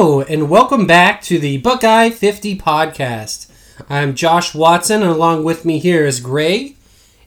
[0.00, 3.50] And welcome back to the Buckeye 50 podcast.
[3.90, 6.76] I'm Josh Watson, and along with me here is Greg,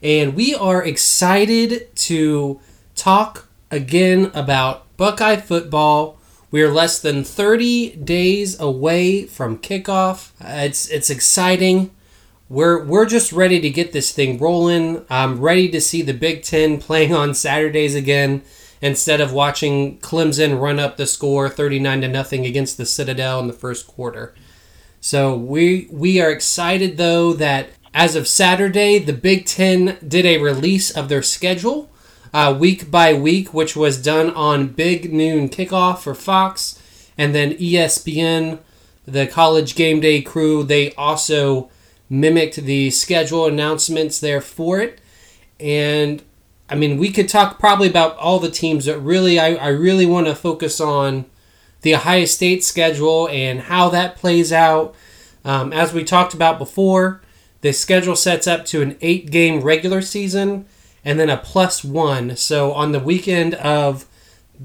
[0.02, 2.60] and we are excited to
[2.96, 6.18] talk again about Buckeye football.
[6.50, 10.32] We are less than 30 days away from kickoff.
[10.42, 11.92] It's it's exciting.
[12.50, 15.06] We're we're just ready to get this thing rolling.
[15.12, 18.42] I'm ready to see the Big Ten playing on Saturdays again
[18.84, 23.48] instead of watching Clemson run up the score 39 to nothing against the Citadel in
[23.48, 24.36] the first quarter.
[25.00, 30.38] So we we are excited though that as of Saturday, the Big Ten did a
[30.38, 31.90] release of their schedule
[32.34, 36.82] uh, week by week, which was done on Big Noon Kickoff for Fox,
[37.18, 38.60] and then ESPN,
[39.06, 41.70] the College Game Day crew, they also
[42.10, 45.00] mimicked the schedule announcements there for it,
[45.60, 46.24] and
[46.74, 50.08] I mean, we could talk probably about all the teams, but really, I, I really
[50.08, 51.26] want to focus on
[51.82, 54.96] the Ohio State schedule and how that plays out.
[55.46, 57.22] Um, as we talked about before,
[57.62, 60.66] the schedule sets up to an eight game regular season
[61.06, 62.36] and then a plus one.
[62.38, 64.08] So on the weekend of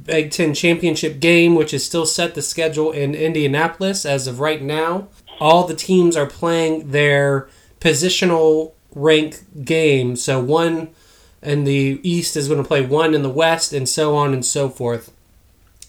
[0.05, 4.63] Big Ten championship game, which is still set the schedule in Indianapolis as of right
[4.63, 10.17] now, all the teams are playing their positional rank game.
[10.17, 10.89] So one
[11.43, 14.45] and the East is going to play one in the West, and so on and
[14.45, 15.13] so forth.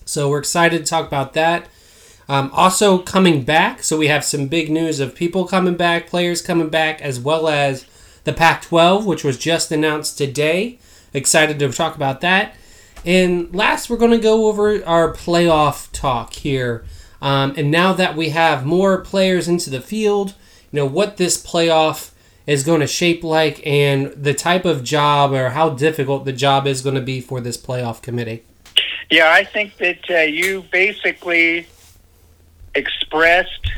[0.06, 1.68] So we're excited to talk about that.
[2.28, 6.42] Um, also coming back, so we have some big news of people coming back, players
[6.44, 7.86] coming back, as well as
[8.24, 10.78] the Pac 12, which was just announced today.
[11.14, 12.56] Excited to talk about that.
[13.06, 16.86] And last, we're going to go over our playoff talk here.
[17.22, 20.36] Um, and now that we have more players into the field,
[20.72, 22.12] you know, what this playoff
[22.50, 26.66] is going to shape like and the type of job or how difficult the job
[26.66, 28.44] is going to be for this playoff committee?
[29.12, 31.68] Yeah, I think that uh, you basically
[32.74, 33.72] expressed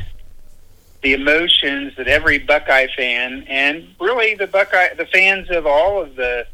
[1.02, 6.16] the emotions that every Buckeye fan and really the Buckeye the fans of all of
[6.16, 6.46] the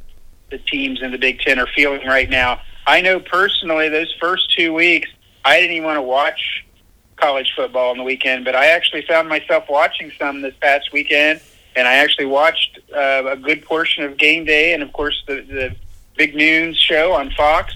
[0.50, 2.60] the teams in the Big Ten are feeling right now.
[2.84, 5.09] I know personally those first two weeks
[5.44, 6.66] I didn't even want to watch
[7.15, 11.41] college football on the weekend, but I actually found myself watching some this past weekend
[11.76, 15.42] and I actually watched uh, a good portion of game day, and of course the
[15.42, 15.76] the
[16.16, 17.74] Big Noon show on Fox,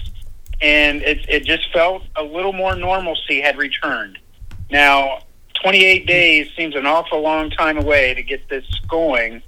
[0.61, 4.19] and it it just felt a little more normalcy had returned.
[4.69, 5.19] Now,
[5.61, 9.41] 28 days seems an awful long time away to get this going,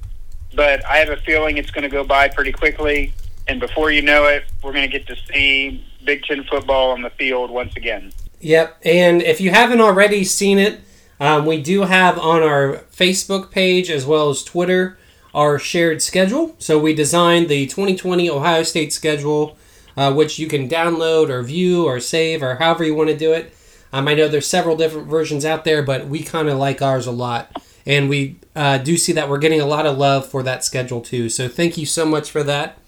[0.55, 3.13] but I have a feeling it's going to go by pretty quickly,
[3.47, 7.01] and before you know it, we're going to get to see Big Ten football on
[7.01, 8.13] the field once again.
[8.39, 10.79] Yep, and if you haven't already seen it
[11.19, 14.97] um, we do have on our Facebook page as well as Twitter
[15.35, 16.55] our shared schedule.
[16.59, 19.57] So we designed the 2020 Ohio State schedule,
[19.97, 23.33] uh, which you can download or view or save or however you want to do
[23.33, 23.53] it.
[23.91, 27.05] Um, I know there's several different versions out there, but we kind of like ours
[27.05, 27.61] a lot.
[27.85, 31.01] And we uh, do see that we're getting a lot of love for that schedule
[31.01, 31.29] too.
[31.29, 32.79] So thank you so much for that.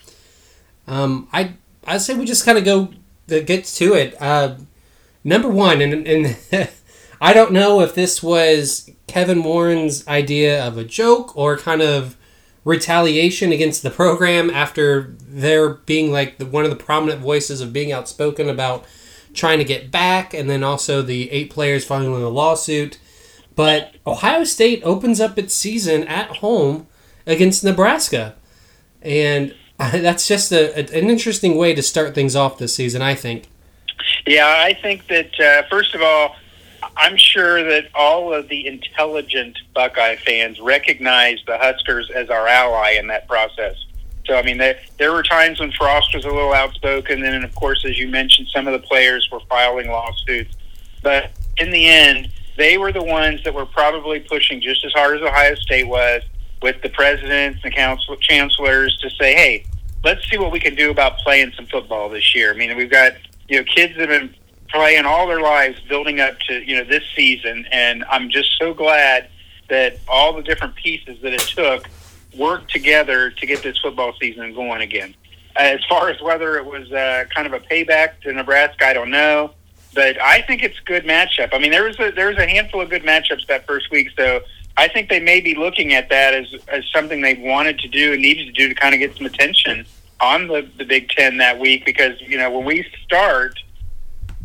[0.88, 1.54] Um, I
[1.86, 2.90] I say we just kind of go
[3.28, 4.16] get to it.
[4.22, 4.56] Uh,
[5.24, 6.38] number one, and, and
[7.20, 12.16] I don't know if this was Kevin Warren's idea of a joke or kind of
[12.64, 17.72] retaliation against the program after there being like the, one of the prominent voices of
[17.74, 18.86] being outspoken about
[19.34, 23.00] trying to get back, and then also the eight players filing a lawsuit.
[23.56, 26.88] But Ohio State opens up its season at home
[27.26, 28.36] against Nebraska,
[29.02, 33.48] and that's just a, an interesting way to start things off this season, I think.
[34.26, 36.36] Yeah, I think that uh, first of all
[36.98, 42.98] I'm sure that all of the intelligent Buckeye fans recognize the Huskers as our ally
[43.00, 43.76] in that process.
[44.26, 47.54] So, I mean, there, there were times when Frost was a little outspoken, and of
[47.56, 50.54] course, as you mentioned, some of the players were filing lawsuits.
[51.04, 55.18] But in the end, they were the ones that were probably pushing just as hard
[55.18, 56.24] as Ohio State was
[56.64, 59.66] with the presidents and council, chancellors to say, hey,
[60.04, 62.52] let's see what we can do about playing some football this year.
[62.52, 63.14] I mean, we've got
[63.48, 64.36] you know kids that have been
[64.70, 68.74] playing all their lives building up to you know this season, and I'm just so
[68.74, 69.30] glad
[69.70, 71.88] that all the different pieces that it took
[72.36, 75.16] worked together to get this football season going again.
[75.56, 79.10] As far as whether it was uh, kind of a payback to Nebraska, I don't
[79.10, 79.52] know,
[79.94, 81.50] but I think it's a good matchup.
[81.54, 84.10] I mean, there was a there was a handful of good matchups that first week,
[84.16, 84.42] so
[84.78, 88.14] I think they may be looking at that as as something they wanted to do
[88.14, 89.86] and needed to do to kind of get some attention
[90.20, 93.60] on the the Big Ten that week because you know when we start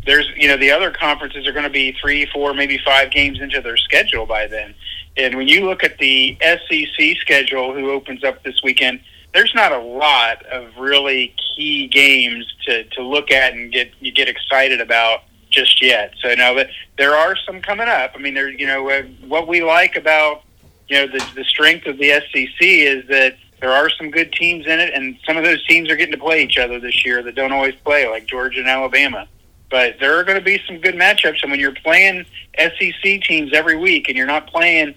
[0.05, 3.41] there's you know the other conferences are going to be three, four, maybe five games
[3.41, 4.75] into their schedule by then.
[5.17, 9.01] And when you look at the SEC schedule, who opens up this weekend,
[9.35, 14.13] there's not a lot of really key games to, to look at and get you
[14.13, 16.15] get excited about just yet.
[16.21, 18.13] So now that there are some coming up.
[18.15, 20.43] I mean, there you know uh, what we like about
[20.89, 24.67] you know the the strength of the SEC is that there are some good teams
[24.67, 27.23] in it, and some of those teams are getting to play each other this year
[27.23, 29.29] that don't always play, like Georgia and Alabama.
[29.73, 32.27] But there are going to be some good matchups, and when you're playing
[32.59, 34.95] SEC teams every week, and you're not playing,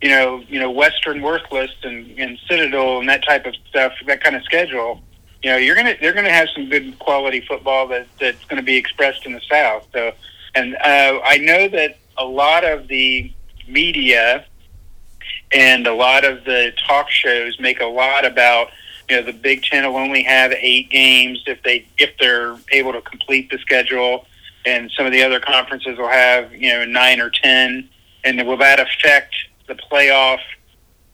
[0.00, 4.22] you know, you know Western Worthless and, and Citadel and that type of stuff, that
[4.22, 5.02] kind of schedule,
[5.42, 8.62] you know, you're gonna they're gonna have some good quality football that that's going to
[8.64, 9.88] be expressed in the South.
[9.92, 10.12] So,
[10.54, 13.32] and uh, I know that a lot of the
[13.66, 14.46] media
[15.50, 18.68] and a lot of the talk shows make a lot about
[19.12, 22.92] you know the Big Ten will only have eight games if they if they're able
[22.92, 24.26] to complete the schedule,
[24.64, 27.90] and some of the other conferences will have you know nine or ten,
[28.24, 29.34] and will that affect
[29.68, 30.38] the playoff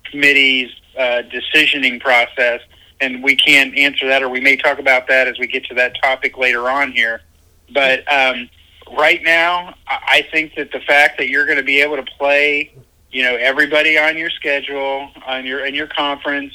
[0.04, 2.60] committee's uh, decisioning process?
[3.00, 5.74] And we can't answer that, or we may talk about that as we get to
[5.74, 7.22] that topic later on here.
[7.74, 8.48] But um,
[8.96, 12.72] right now, I think that the fact that you're going to be able to play
[13.10, 16.52] you know everybody on your schedule, on your in your conference,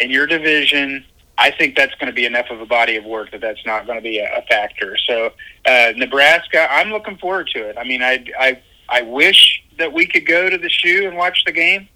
[0.00, 1.04] in your division.
[1.38, 3.86] I think that's going to be enough of a body of work that that's not
[3.86, 4.96] going to be a, a factor.
[4.96, 5.32] So
[5.66, 7.76] uh, Nebraska, I'm looking forward to it.
[7.78, 11.44] I mean, I I I wish that we could go to the shoe and watch
[11.44, 11.88] the game,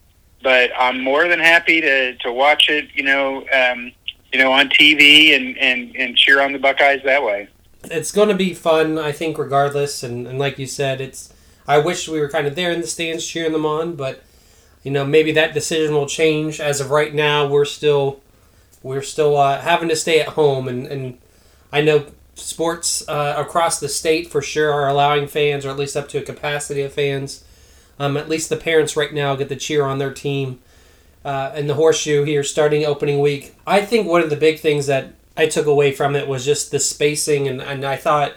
[0.42, 2.88] but I'm more than happy to to watch it.
[2.94, 3.92] You know, um,
[4.32, 7.48] you know, on TV and and and cheer on the Buckeyes that way.
[7.84, 10.02] It's going to be fun, I think, regardless.
[10.02, 11.32] And, and like you said, it's
[11.66, 14.22] I wish we were kind of there in the stands cheering them on, but
[14.82, 16.60] you know maybe that decision will change.
[16.60, 18.20] As of right now, we're still
[18.82, 21.18] we're still uh, having to stay at home, and, and
[21.72, 25.96] I know sports uh, across the state for sure are allowing fans, or at least
[25.96, 27.44] up to a capacity of fans.
[27.98, 30.60] Um, at least the parents right now get to cheer on their team.
[31.22, 33.54] Uh, and the horseshoe here starting opening week.
[33.66, 36.70] I think one of the big things that I took away from it was just
[36.70, 38.32] the spacing, and, and I thought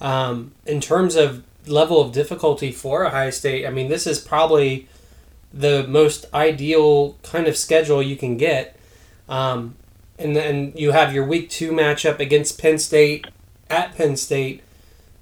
[0.00, 4.88] um, in terms of level of difficulty for Ohio State, I mean, this is probably
[5.54, 8.76] the most ideal kind of schedule you can get.
[9.28, 9.76] Um,
[10.18, 13.26] and then you have your week two matchup against Penn State
[13.70, 14.62] at Penn State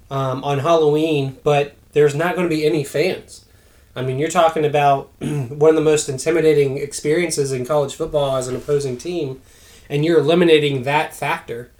[0.09, 3.45] um, on Halloween, but there's not going to be any fans.
[3.95, 8.47] I mean, you're talking about one of the most intimidating experiences in college football as
[8.47, 9.41] an opposing team,
[9.89, 11.71] and you're eliminating that factor.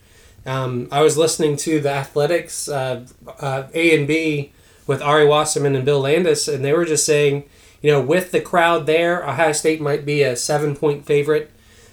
[0.45, 3.05] Um, I was listening to the Athletics uh,
[3.39, 4.51] uh, A and B
[4.85, 7.45] with Ari Wasserman and Bill Landis, and they were just saying,
[7.83, 11.51] you know, with the crowd there, Ohio State might be a seven point favorite,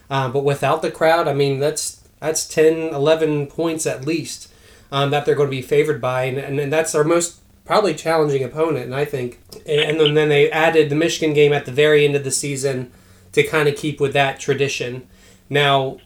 [0.09, 4.51] uh, but without the crowd, I mean, that's that's 10, 11 points at least
[4.93, 7.95] um, that they're going to be favored by, and, and, and that's our most probably
[7.95, 11.73] challenging opponent, and I think, and then, then they added the Michigan game at the
[11.73, 12.91] very end of the season
[13.33, 15.07] to kind of keep with that tradition.
[15.49, 15.99] Now,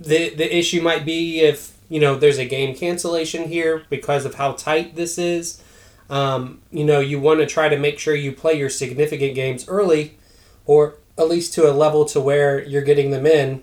[0.00, 4.34] the the issue might be if you know, there's a game cancellation here because of
[4.34, 5.62] how tight this is.
[6.10, 9.68] Um, you know, you want to try to make sure you play your significant games
[9.68, 10.16] early
[10.64, 13.62] or at least to a level to where you're getting them in.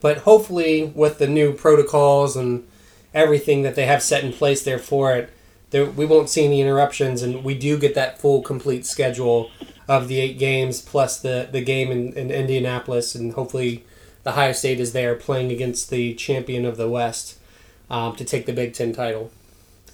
[0.00, 2.66] But hopefully, with the new protocols and
[3.14, 5.30] everything that they have set in place there for it,
[5.70, 9.50] there, we won't see any interruptions, and we do get that full, complete schedule
[9.88, 13.84] of the eight games plus the, the game in, in Indianapolis, and hopefully
[14.22, 17.38] the Ohio State is there playing against the champion of the West
[17.90, 19.30] um, to take the Big Ten title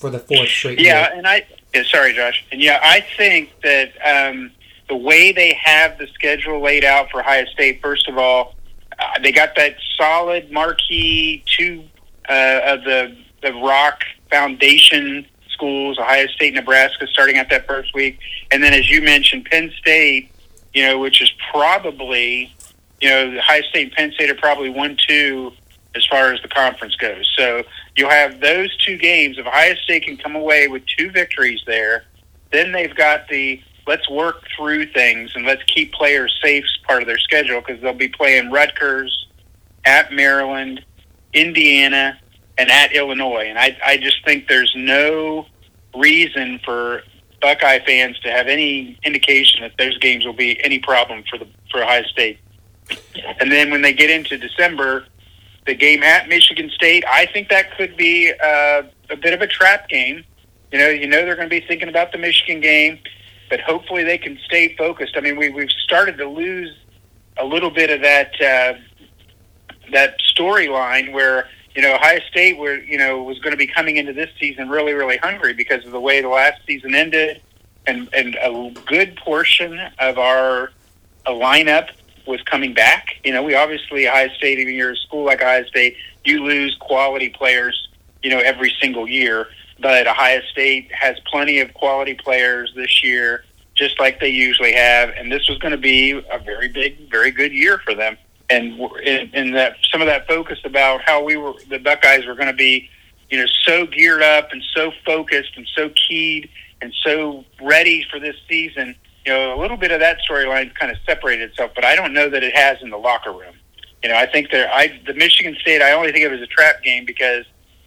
[0.05, 1.17] for the fourth straight yeah, year.
[1.17, 4.51] and I yeah, sorry, Josh, and yeah, I think that um,
[4.87, 8.55] the way they have the schedule laid out for Ohio State, first of all,
[8.99, 11.85] uh, they got that solid marquee two
[12.29, 18.19] uh, of the the Rock Foundation schools, Ohio State, Nebraska, starting out that first week,
[18.51, 20.31] and then as you mentioned, Penn State,
[20.75, 22.55] you know, which is probably
[23.01, 25.53] you know, Ohio State and Penn State are probably one two
[25.95, 27.33] as far as the conference goes.
[27.39, 27.65] So
[27.97, 29.39] you'll have those two games.
[29.39, 32.05] If Ohio State can come away with two victories there,
[32.53, 37.07] then they've got the let's work through things and let's keep players safe part of
[37.07, 39.27] their schedule because they'll be playing Rutgers
[39.85, 40.83] at Maryland,
[41.35, 42.19] Indiana,
[42.57, 43.47] and at Illinois.
[43.47, 45.47] And I, I just think there's no
[45.95, 47.03] reason for
[47.41, 51.47] Buckeye fans to have any indication that those games will be any problem for the
[51.71, 52.39] for Ohio State.
[53.41, 55.07] And then when they get into December,
[55.67, 59.47] the game at Michigan State, I think that could be uh, a bit of a
[59.47, 60.25] trap game.
[60.73, 62.99] You know, you know they're going to be thinking about the Michigan game,
[63.49, 65.17] but hopefully they can stay focused.
[65.17, 66.77] I mean, we we've started to lose
[67.39, 68.75] a little bit of that uh,
[69.93, 73.97] that storyline where you know Ohio State were you know was going to be coming
[73.97, 77.41] into this season really really hungry because of the way the last season ended,
[77.87, 80.73] and and a good portion of our
[81.27, 81.89] a lineup
[82.27, 83.17] was coming back.
[83.25, 87.29] You know, we obviously Ohio State, even you're school like Ohio State, you lose quality
[87.29, 87.89] players,
[88.23, 89.49] you know, every single year.
[89.81, 95.11] but Ohio State has plenty of quality players this year, just like they usually have,
[95.11, 98.17] and this was going to be a very big, very good year for them.
[98.51, 98.79] And
[99.33, 102.53] in that some of that focus about how we were, the Buckeyes were going to
[102.53, 102.89] be,
[103.31, 106.51] you know, so geared up and so focused and so keyed
[106.83, 108.95] and so ready for this season.
[109.27, 112.13] You know, a little bit of that storyline kind of separated itself, but I don't
[112.13, 113.55] know that it has in the locker room.
[114.03, 116.43] You know, I think there, I the Michigan State, I only think of it as
[116.43, 117.47] a trap game because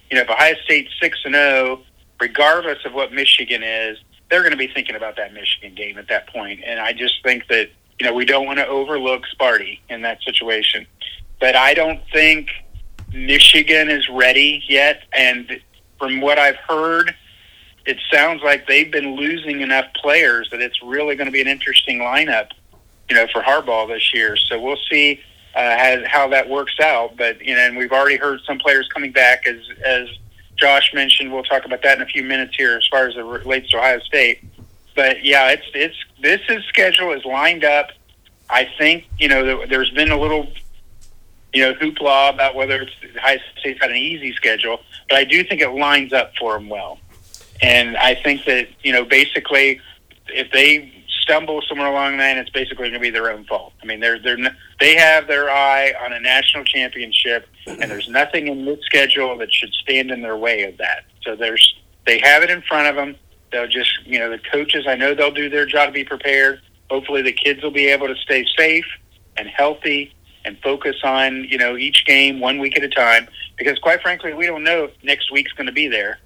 [0.09, 1.83] you know, if Ohio State's six and zero, oh,
[2.19, 3.97] regardless of what Michigan is,
[4.29, 6.61] they're going to be thinking about that Michigan game at that point.
[6.65, 10.21] And I just think that you know we don't want to overlook Sparty in that
[10.23, 10.87] situation.
[11.39, 12.49] But I don't think
[13.13, 15.03] Michigan is ready yet.
[15.13, 15.59] And
[15.99, 17.13] from what I've heard,
[17.87, 21.47] it sounds like they've been losing enough players that it's really going to be an
[21.47, 22.49] interesting lineup,
[23.09, 24.35] you know, for Harbaugh this year.
[24.35, 25.21] So we'll see
[25.55, 27.15] uh, how, how that works out.
[27.15, 30.09] But you know, and we've already heard some players coming back, as as
[30.57, 31.31] Josh mentioned.
[31.31, 33.77] We'll talk about that in a few minutes here, as far as it relates to
[33.77, 34.43] Ohio State.
[34.93, 37.91] But yeah, it's it's this is schedule is lined up.
[38.49, 40.47] I think you know there's been a little
[41.53, 45.41] you know hoopla about whether it's Ohio State's had an easy schedule, but I do
[45.45, 46.99] think it lines up for them well.
[47.61, 49.79] And I think that you know basically
[50.29, 50.93] if they
[51.27, 53.73] stumble somewhere along that, it's basically going to be their own fault.
[53.81, 54.37] I mean, they're they're
[54.79, 59.53] they have their eye on a national championship, and there's nothing in this schedule that
[59.53, 61.05] should stand in their way of that.
[61.23, 63.15] So there's they have it in front of them.
[63.51, 64.85] They'll just you know the coaches.
[64.87, 66.61] I know they'll do their job to be prepared.
[66.89, 68.85] Hopefully, the kids will be able to stay safe
[69.35, 70.13] and healthy
[70.45, 73.27] and focus on you know each game one week at a time.
[73.57, 76.19] Because quite frankly, we don't know if next week's going to be there.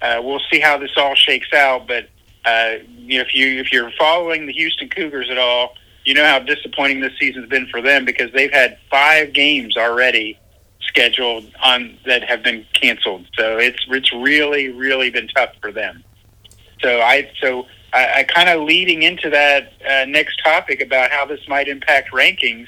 [0.00, 2.08] Uh, we'll see how this all shakes out, but
[2.44, 2.76] uh,
[3.08, 5.74] if you if you're following the Houston Cougars at all,
[6.04, 10.38] you know how disappointing this season's been for them because they've had five games already
[10.86, 13.26] scheduled on that have been canceled.
[13.38, 16.04] So it's it's really really been tough for them.
[16.82, 21.24] So I so I, I kind of leading into that uh, next topic about how
[21.24, 22.66] this might impact rankings.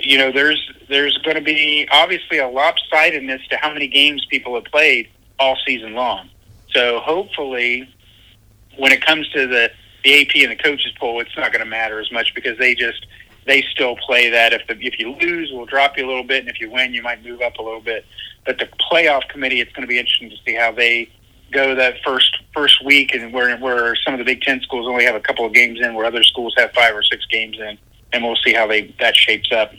[0.00, 4.54] You know, there's there's going to be obviously a lopsidedness to how many games people
[4.56, 5.08] have played
[5.38, 6.28] all season long.
[6.70, 7.88] So hopefully
[8.76, 9.70] when it comes to the
[10.04, 12.74] the AP and the coaches poll, it's not going to matter as much because they
[12.74, 13.06] just
[13.46, 14.52] they still play that.
[14.52, 16.92] If the if you lose, we'll drop you a little bit, and if you win,
[16.92, 18.04] you might move up a little bit.
[18.44, 21.08] But the playoff committee, it's going to be interesting to see how they
[21.52, 25.04] go that first first week, and where where some of the Big Ten schools only
[25.04, 27.78] have a couple of games in, where other schools have five or six games in,
[28.12, 29.72] and we'll see how they that shapes up.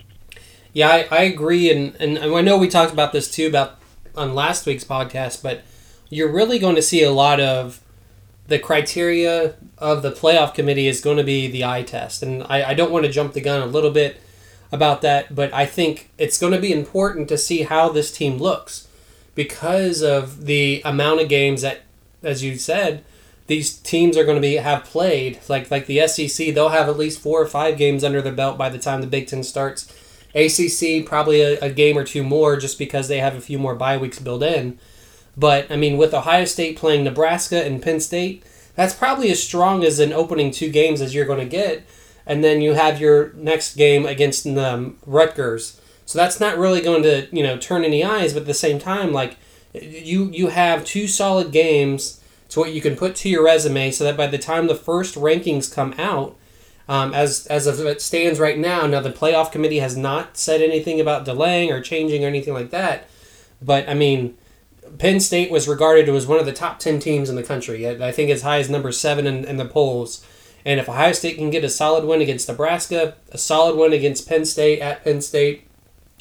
[0.72, 3.79] Yeah, I, I agree, and, and I know we talked about this too about
[4.15, 5.63] on last week's podcast, but
[6.10, 7.82] you're really going to see a lot of
[8.48, 12.22] the criteria of the playoff committee is going to be the eye test.
[12.22, 14.22] And I, I don't want to jump the gun a little bit
[14.72, 18.38] about that, but I think it's going to be important to see how this team
[18.38, 18.88] looks
[19.36, 21.82] because of the amount of games that,
[22.22, 23.03] as you said,
[23.48, 25.39] these teams are going to be have played.
[25.48, 28.58] Like like the SEC, they'll have at least four or five games under their belt
[28.58, 29.91] by the time the Big Ten starts.
[30.35, 33.75] ACC probably a, a game or two more just because they have a few more
[33.75, 34.79] bye weeks built in.
[35.35, 38.43] But I mean, with Ohio State playing Nebraska and Penn State,
[38.75, 41.85] that's probably as strong as an opening two games as you're going to get.
[42.25, 45.79] And then you have your next game against um, Rutgers.
[46.05, 48.33] So that's not really going to you know turn any eyes.
[48.33, 49.37] But at the same time, like
[49.73, 54.03] you you have two solid games to what you can put to your resume, so
[54.03, 56.35] that by the time the first rankings come out,
[56.87, 60.61] um, as as of it stands right now, now the playoff committee has not said
[60.61, 63.07] anything about delaying or changing or anything like that.
[63.61, 64.37] But I mean,
[64.97, 67.87] Penn State was regarded as one of the top 10 teams in the country.
[67.87, 70.25] I think as high as number seven in, in the polls.
[70.65, 74.27] And if Ohio State can get a solid win against Nebraska, a solid win against
[74.27, 75.67] Penn State at Penn State,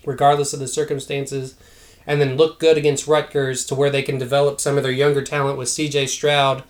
[0.04, 1.54] regardless of the circumstances,
[2.07, 5.23] and then look good against Rutgers to where they can develop some of their younger
[5.23, 6.64] talent with CJ Stroud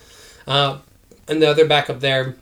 [0.46, 0.78] uh,
[1.26, 2.36] and the other backup there.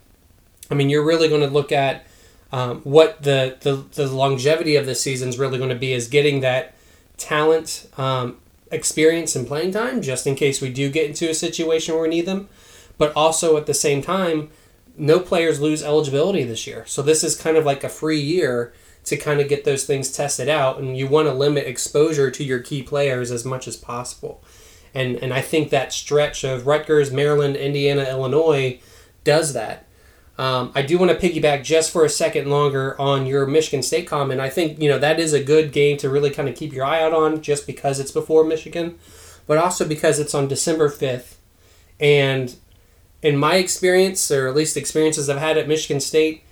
[0.71, 2.05] I mean, you're really going to look at
[2.51, 6.07] um, what the, the, the longevity of this season is really going to be is
[6.07, 6.73] getting that
[7.17, 8.37] talent um,
[8.71, 12.09] experience and playing time just in case we do get into a situation where we
[12.09, 12.49] need them.
[12.97, 14.49] But also at the same time,
[14.97, 16.85] no players lose eligibility this year.
[16.85, 18.73] So this is kind of like a free year
[19.05, 22.43] to kind of get those things tested out and you want to limit exposure to
[22.43, 24.43] your key players as much as possible.
[24.93, 28.79] And and I think that stretch of Rutgers, Maryland, Indiana, Illinois
[29.23, 29.87] does that.
[30.41, 34.07] Um, I do want to piggyback just for a second longer on your Michigan State
[34.07, 34.41] comment.
[34.41, 36.83] I think you know that is a good game to really kind of keep your
[36.83, 38.97] eye out on, just because it's before Michigan,
[39.45, 41.39] but also because it's on December fifth,
[41.99, 42.55] and
[43.21, 46.43] in my experience, or at least experiences I've had at Michigan State,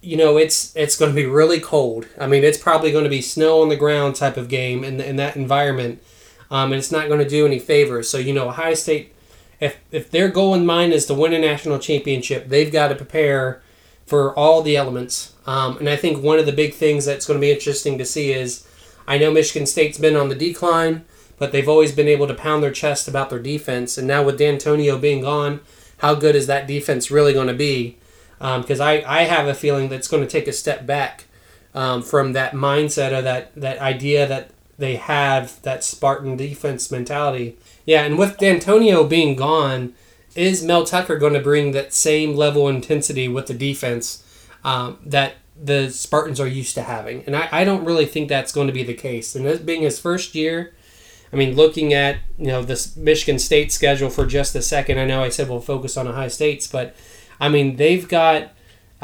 [0.00, 2.06] you know it's it's going to be really cold.
[2.18, 5.02] I mean, it's probably going to be snow on the ground type of game in
[5.02, 6.02] in that environment,
[6.50, 8.08] um, and it's not going to do any favors.
[8.08, 9.13] So you know, Ohio State
[9.60, 12.94] if if their goal in mind is to win a national championship, they've got to
[12.94, 13.62] prepare
[14.06, 15.34] for all the elements.
[15.46, 18.04] Um, and I think one of the big things that's going to be interesting to
[18.04, 18.66] see is
[19.06, 21.04] I know Michigan State's been on the decline,
[21.38, 23.98] but they've always been able to pound their chest about their defense.
[23.98, 25.60] And now with Dantonio being gone,
[25.98, 27.98] how good is that defense really going to be?
[28.38, 31.24] Because um, I, I have a feeling that's going to take a step back
[31.74, 37.56] um, from that mindset or that, that idea that they have that Spartan defense mentality.
[37.86, 39.94] Yeah, and with Dantonio being gone,
[40.34, 44.24] is Mel Tucker going to bring that same level of intensity with the defense
[44.64, 47.22] um, that the Spartans are used to having?
[47.24, 49.34] And I, I don't really think that's going to be the case.
[49.34, 50.74] And this being his first year,
[51.32, 55.04] I mean, looking at you know this Michigan State schedule for just a second, I
[55.04, 56.94] know I said we'll focus on Ohio State's, but
[57.40, 58.53] I mean they've got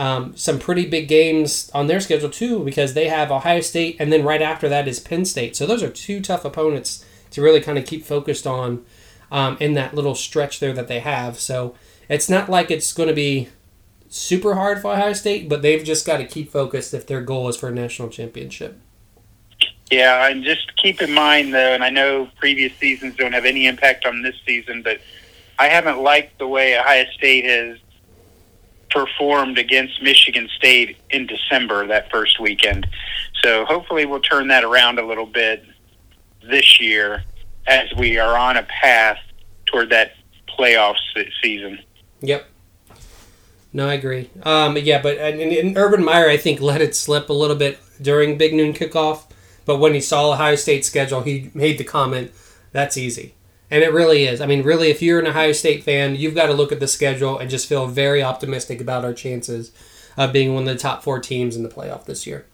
[0.01, 4.11] um, some pretty big games on their schedule too because they have Ohio State and
[4.11, 5.55] then right after that is Penn State.
[5.55, 8.83] So those are two tough opponents to really kind of keep focused on
[9.31, 11.39] um, in that little stretch there that they have.
[11.39, 11.75] So
[12.09, 13.51] it's not like it's going to be
[14.09, 17.51] super hard for Ohio State, but they've just got to keep focused if their goal
[17.51, 18.81] is for a national championship.
[19.91, 23.67] Yeah, and just keep in mind though, and I know previous seasons don't have any
[23.67, 24.99] impact on this season, but
[25.59, 27.77] I haven't liked the way Ohio State has
[28.91, 32.87] performed against Michigan State in December that first weekend.
[33.43, 35.65] So hopefully we'll turn that around a little bit
[36.43, 37.25] this year
[37.67, 39.19] as we are on a path
[39.67, 40.13] toward that
[40.49, 40.97] playoff
[41.43, 41.79] season.
[42.21, 42.47] Yep.
[43.73, 44.31] No, I agree.
[44.43, 47.79] Um, yeah, but and, and Urban Meyer, I think, let it slip a little bit
[48.03, 49.25] during Big Noon kickoff.
[49.65, 52.33] But when he saw Ohio State schedule, he made the comment,
[52.73, 53.35] "That's easy."
[53.71, 54.41] And it really is.
[54.41, 56.89] I mean, really, if you're an Ohio State fan, you've got to look at the
[56.89, 59.71] schedule and just feel very optimistic about our chances
[60.17, 62.47] of being one of the top four teams in the playoff this year.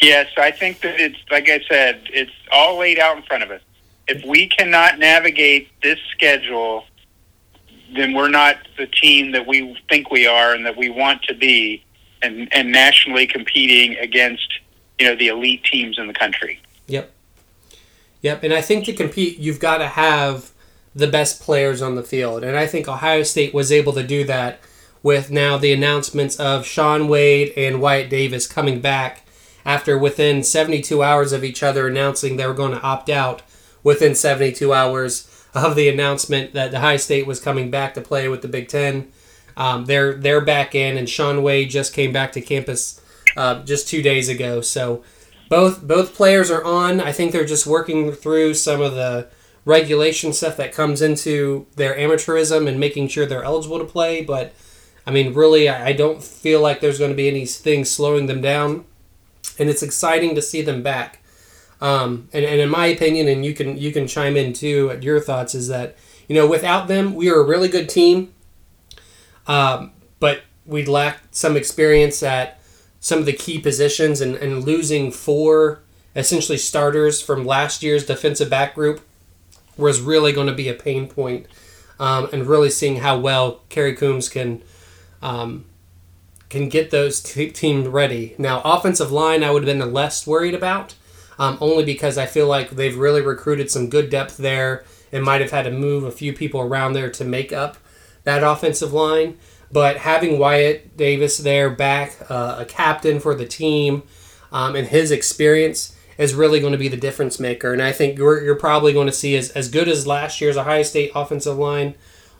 [0.00, 3.50] Yes, I think that it's, like I said, it's all laid out in front of
[3.50, 3.62] us.
[4.08, 6.84] If we cannot navigate this schedule,
[7.94, 11.34] then we're not the team that we think we are and that we want to
[11.34, 11.84] be
[12.22, 14.60] and, and nationally competing against,
[14.98, 16.60] you know, the elite teams in the country.
[18.26, 18.42] Yep.
[18.42, 20.50] And I think to compete, you've got to have
[20.96, 22.42] the best players on the field.
[22.42, 24.58] And I think Ohio State was able to do that
[25.00, 29.28] with now the announcements of Shaun Wade and Wyatt Davis coming back
[29.64, 33.42] after within 72 hours of each other announcing they were going to opt out
[33.84, 38.28] within 72 hours of the announcement that the high State was coming back to play
[38.28, 39.12] with the Big Ten.
[39.56, 43.00] Um, they're they're back in, and Shaun Wade just came back to campus
[43.36, 44.62] uh, just two days ago.
[44.62, 45.04] So
[45.48, 47.00] both both players are on.
[47.00, 49.28] I think they're just working through some of the
[49.64, 54.22] regulation stuff that comes into their amateurism and making sure they're eligible to play.
[54.22, 54.54] But
[55.06, 58.84] I mean, really, I don't feel like there's going to be anything slowing them down,
[59.58, 61.22] and it's exciting to see them back.
[61.80, 65.02] Um, and, and in my opinion, and you can you can chime in too at
[65.02, 65.96] your thoughts, is that
[66.28, 68.32] you know without them, we are a really good team,
[69.46, 72.60] um, but we lacked some experience at
[73.06, 75.78] some of the key positions and, and losing four
[76.16, 79.00] essentially starters from last year's defensive back group
[79.76, 81.46] was really going to be a pain point.
[82.00, 84.60] Um, and really seeing how well Kerry Coombs can
[85.22, 85.66] um,
[86.48, 88.34] can get those t- teams ready.
[88.38, 90.96] Now, offensive line, I would have been less worried about,
[91.38, 95.40] um, only because I feel like they've really recruited some good depth there and might
[95.40, 97.76] have had to move a few people around there to make up
[98.24, 99.38] that offensive line.
[99.70, 104.04] But having Wyatt Davis there back, uh, a captain for the team,
[104.52, 107.72] um, and his experience is really going to be the difference maker.
[107.72, 110.56] And I think you're, you're probably going to see as, as good as last year's
[110.56, 111.94] Ohio State offensive line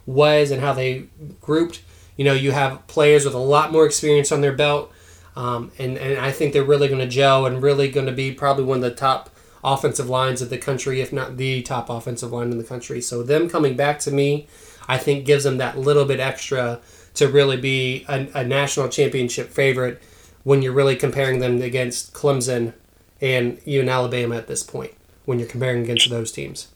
[0.06, 1.08] was and how they
[1.40, 1.82] grouped.
[2.16, 4.92] You know, you have players with a lot more experience on their belt.
[5.34, 8.32] Um, and, and I think they're really going to gel and really going to be
[8.32, 9.28] probably one of the top
[9.62, 13.02] offensive lines of the country, if not the top offensive line in the country.
[13.02, 14.46] So them coming back to me,
[14.88, 16.80] I think gives them that little bit extra
[17.16, 20.02] to really be a, a national championship favorite
[20.44, 22.72] when you're really comparing them against Clemson
[23.20, 24.92] and even Alabama at this point
[25.24, 26.68] when you're comparing against those teams.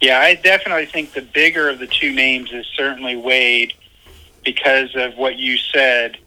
[0.00, 3.72] Yeah, I definitely think the bigger of the two names is certainly Wade
[4.44, 6.18] because of what you said,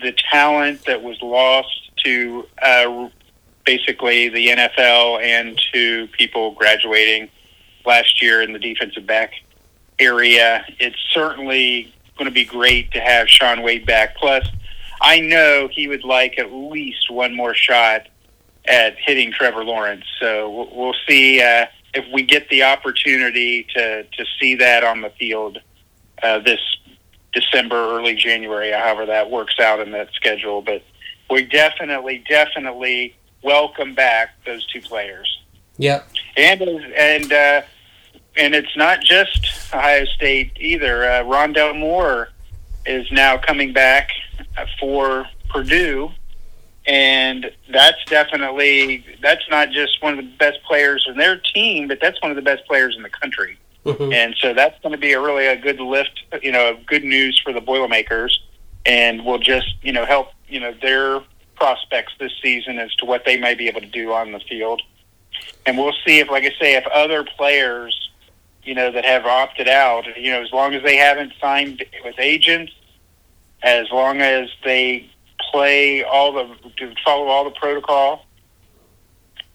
[0.00, 3.08] the talent that was lost to uh,
[3.66, 7.28] basically the NFL and to people graduating
[7.84, 9.32] last year in the defensive back
[9.98, 10.64] area.
[10.78, 14.14] It's certainly going to be great to have Shaun Wade back.
[14.16, 14.46] Plus,
[15.00, 18.08] I know he would like at least one more shot
[18.66, 20.04] at hitting Trevor Lawrence.
[20.20, 25.08] So we'll see uh, if we get the opportunity to, to see that on the
[25.18, 25.58] field
[26.22, 26.60] uh, this
[27.32, 30.60] December, early January, however that works out in that schedule.
[30.60, 30.82] But
[31.30, 35.40] we definitely, definitely welcome back those two players.
[35.78, 36.06] Yep.
[36.36, 37.62] And and uh,
[38.40, 41.04] and it's not just Ohio State either.
[41.04, 42.30] Uh, Rondale Moore
[42.86, 44.10] is now coming back
[44.80, 46.10] for Purdue,
[46.86, 51.98] and that's definitely that's not just one of the best players in their team, but
[52.00, 53.58] that's one of the best players in the country.
[53.84, 54.12] Mm-hmm.
[54.12, 57.38] And so that's going to be a really a good lift, you know, good news
[57.44, 58.40] for the Boilermakers,
[58.86, 61.20] and will just you know help you know their
[61.56, 64.80] prospects this season as to what they may be able to do on the field.
[65.66, 68.09] And we'll see if, like I say, if other players,
[68.62, 72.18] you know, that have opted out, you know, as long as they haven't signed with
[72.18, 72.72] agents,
[73.62, 75.10] as long as they
[75.50, 76.48] play all the
[77.04, 78.26] follow all the protocol,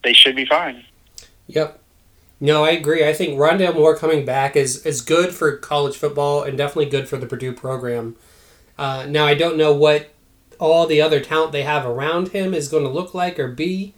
[0.03, 0.83] they should be fine.
[1.47, 1.79] Yep.
[2.39, 3.07] No, I agree.
[3.07, 7.07] I think Rondale Moore coming back is, is good for college football and definitely good
[7.07, 8.15] for the Purdue program.
[8.77, 10.11] Uh, now, I don't know what
[10.59, 13.93] all the other talent they have around him is going to look like or be,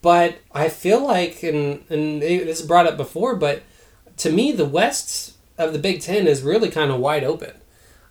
[0.00, 3.62] but I feel like, and, and this is brought up before, but
[4.18, 7.52] to me, the West of the Big Ten is really kind of wide open.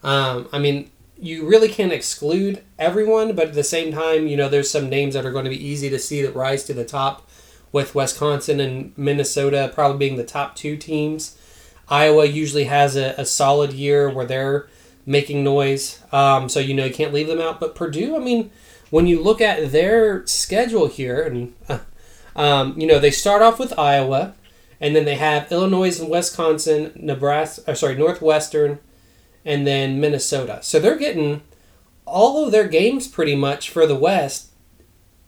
[0.04, 4.50] Um, I mean, you really can't exclude everyone, but at the same time, you know,
[4.50, 6.84] there's some names that are going to be easy to see that rise to the
[6.84, 7.30] top
[7.72, 11.38] with Wisconsin and Minnesota probably being the top two teams.
[11.90, 14.68] Iowa usually has a, a solid year where they're
[15.06, 16.02] making noise.
[16.12, 17.60] Um, so, you know, you can't leave them out.
[17.60, 18.52] But Purdue, I mean,
[18.90, 21.80] when you look at their schedule here, and, uh,
[22.36, 24.36] um, you know, they start off with Iowa,
[24.84, 28.80] and then they have Illinois and Wisconsin, Nebraska, or sorry, Northwestern,
[29.46, 30.60] and then Minnesota.
[30.62, 31.42] So they're getting
[32.06, 34.50] all of their games pretty much for the West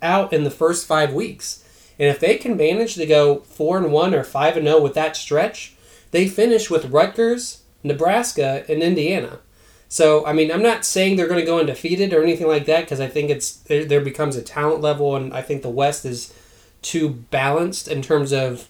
[0.02, 1.64] out in the first five weeks.
[1.98, 4.94] And if they can manage to go four and one or five and zero with
[4.96, 5.74] that stretch,
[6.12, 9.40] they finish with Rutgers, Nebraska, and Indiana.
[9.88, 12.82] So I mean, I'm not saying they're going to go undefeated or anything like that
[12.82, 16.34] because I think it's there becomes a talent level, and I think the West is
[16.82, 18.68] too balanced in terms of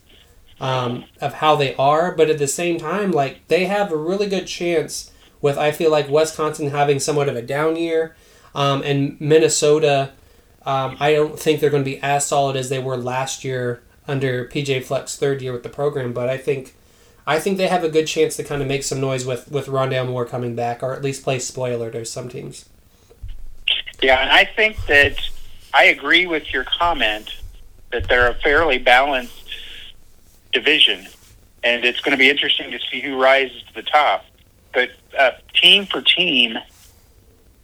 [0.60, 2.14] um, of how they are.
[2.14, 5.92] But at the same time, like they have a really good chance with I feel
[5.92, 8.16] like Wisconsin having somewhat of a down year,
[8.54, 10.12] um, and Minnesota
[10.66, 13.84] um, I don't think they're going to be as solid as they were last year
[14.08, 16.76] under PJ Fleck's third year with the program, but I think
[17.28, 19.68] I think they have a good chance to kind of make some noise with with
[19.68, 22.68] Rondale Moore coming back, or at least play spoiler to some teams.
[24.02, 25.18] Yeah, and I think that
[25.74, 27.42] I agree with your comment
[27.92, 29.45] that they're a fairly balanced
[30.56, 31.06] division,
[31.64, 34.26] and it's going to be interesting to see who rises to the top.
[34.74, 36.58] But uh, team for team,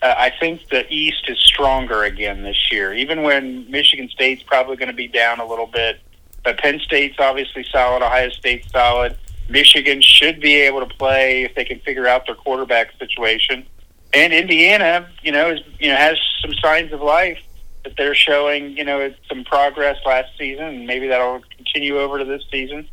[0.01, 2.93] uh, I think the East is stronger again this year.
[2.93, 5.99] Even when Michigan State's probably going to be down a little bit,
[6.43, 8.03] but Penn State's obviously solid.
[8.03, 9.17] Ohio State's solid.
[9.49, 13.65] Michigan should be able to play if they can figure out their quarterback situation.
[14.13, 17.39] And Indiana, you know, is you know has some signs of life
[17.83, 18.77] that they're showing.
[18.77, 22.87] You know, some progress last season, and maybe that'll continue over to this season.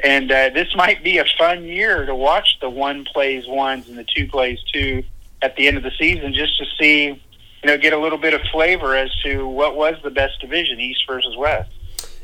[0.00, 3.98] And uh, this might be a fun year to watch the one plays ones and
[3.98, 5.02] the two plays two
[5.42, 7.16] at the end of the season just to see, you
[7.64, 11.04] know, get a little bit of flavor as to what was the best division, East
[11.06, 11.72] versus West.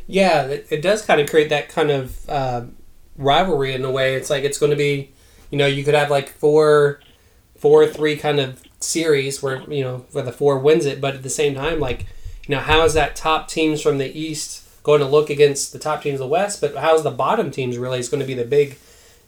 [0.06, 2.64] Yeah, it, does kind of create that kind of uh,
[3.16, 4.14] rivalry in a way.
[4.14, 5.12] It's like it's going to be,
[5.50, 7.00] you know, you could have like four,
[7.56, 11.22] four three kind of series where you know where the four wins it, but at
[11.22, 12.06] the same time, like,
[12.46, 15.78] you know, how is that top teams from the East going to look against the
[15.78, 16.60] top teams of the West?
[16.60, 18.78] But how's the bottom teams really is going to be the big,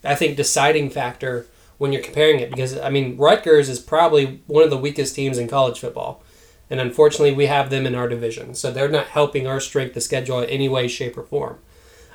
[0.04, 1.46] I think, deciding factor
[1.78, 5.38] when you're comparing it because I mean Rutgers is probably one of the weakest teams
[5.38, 6.22] in college football.
[6.68, 8.54] And unfortunately, we have them in our division.
[8.54, 11.58] So they're not helping our strength of schedule in any way, shape, or form.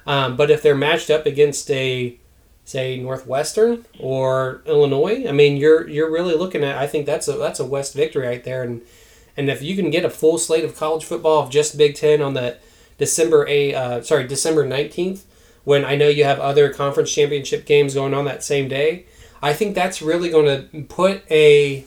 [0.05, 2.19] Um, but if they're matched up against a,
[2.65, 6.77] say, Northwestern or Illinois, I mean, you're you're really looking at.
[6.77, 8.63] I think that's a that's a West victory right there.
[8.63, 8.81] And
[9.37, 12.21] and if you can get a full slate of college football of just Big Ten
[12.21, 12.57] on the
[12.97, 15.25] December a uh, sorry December nineteenth,
[15.63, 19.05] when I know you have other conference championship games going on that same day,
[19.41, 21.85] I think that's really going to put a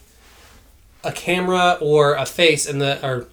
[1.02, 3.28] a camera or a face in the or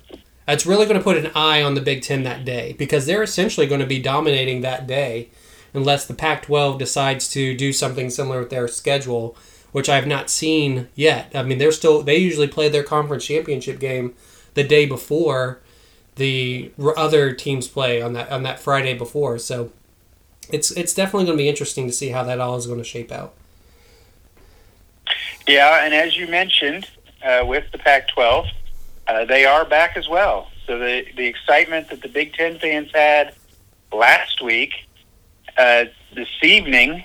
[0.47, 3.23] it's really going to put an eye on the Big Ten that day because they're
[3.23, 5.29] essentially going to be dominating that day
[5.73, 9.35] unless the Pac 12 decides to do something similar with their schedule,
[9.71, 11.31] which I've not seen yet.
[11.33, 14.13] I mean, they're still, they usually play their conference championship game
[14.53, 15.61] the day before
[16.15, 19.37] the other teams play on that on that Friday before.
[19.37, 19.71] So
[20.51, 22.83] it's it's definitely going to be interesting to see how that all is going to
[22.83, 23.33] shape out.
[25.47, 26.87] Yeah, and as you mentioned,
[27.23, 28.49] uh, with the Pac-12,
[29.07, 30.49] uh, they are back as well.
[30.67, 33.33] So the the excitement that the Big Ten fans had
[33.91, 34.73] last week,
[35.61, 37.03] uh, this evening,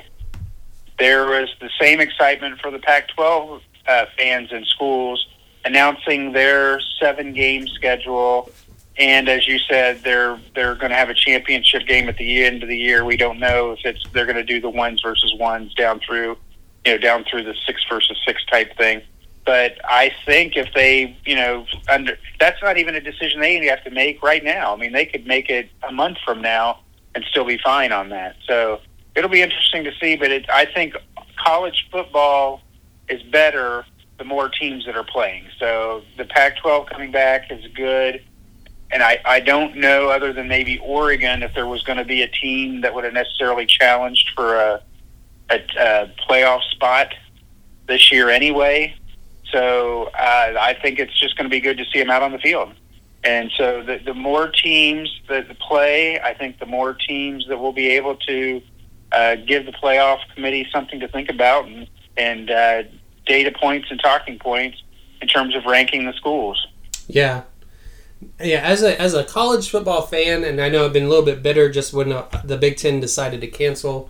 [0.99, 5.27] there was the same excitement for the Pac-12 uh, fans and schools
[5.65, 8.51] announcing their seven-game schedule
[8.99, 12.63] and as you said, they're they're going to have a championship game at the end
[12.63, 13.05] of the year.
[13.05, 16.39] We don't know if it's they're going to do the ones versus ones down through,
[16.87, 19.03] you know, down through the six versus six type thing.
[19.45, 23.85] But I think if they, you know, under that's not even a decision they have
[23.85, 24.73] to make right now.
[24.73, 26.81] I mean, they could make it a month from now
[27.17, 28.37] and still be fine on that.
[28.47, 28.81] So
[29.17, 30.15] it'll be interesting to see.
[30.15, 30.95] But it, I think
[31.37, 32.61] college football
[33.09, 33.85] is better
[34.19, 35.47] the more teams that are playing.
[35.59, 38.23] So the Pac-12 coming back is good
[38.91, 42.23] and I, I don't know other than maybe Oregon if there was going to be
[42.23, 44.83] a team that would have necessarily challenged for a,
[45.51, 47.15] a, a playoff spot
[47.89, 48.95] this year anyway.
[49.51, 52.33] So uh, I think it's just going to be good to see them out on
[52.33, 52.73] the field.
[53.27, 57.73] And so the, the more teams that play, I think the more teams that will
[57.73, 58.63] be able to
[59.11, 62.83] uh, give the playoff committee something to think about and, and uh,
[63.27, 64.81] data points and talking points
[65.21, 66.69] in terms of ranking the schools.
[67.09, 67.43] Yeah,
[68.41, 71.25] yeah, as a as a college football fan, and I know I've been a little
[71.25, 72.11] bit bitter just when
[72.45, 74.09] the Big Ten decided to cancel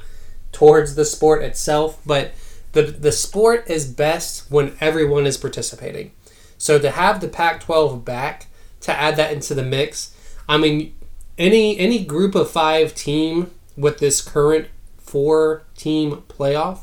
[0.52, 2.33] towards the sport itself, but
[2.72, 6.12] the the sport is best when everyone is participating.
[6.59, 8.46] So to have the Pac-12 back
[8.87, 10.14] to add that into the mix,
[10.49, 10.94] I mean,
[11.37, 16.83] any any group of five team with this current four team playoff,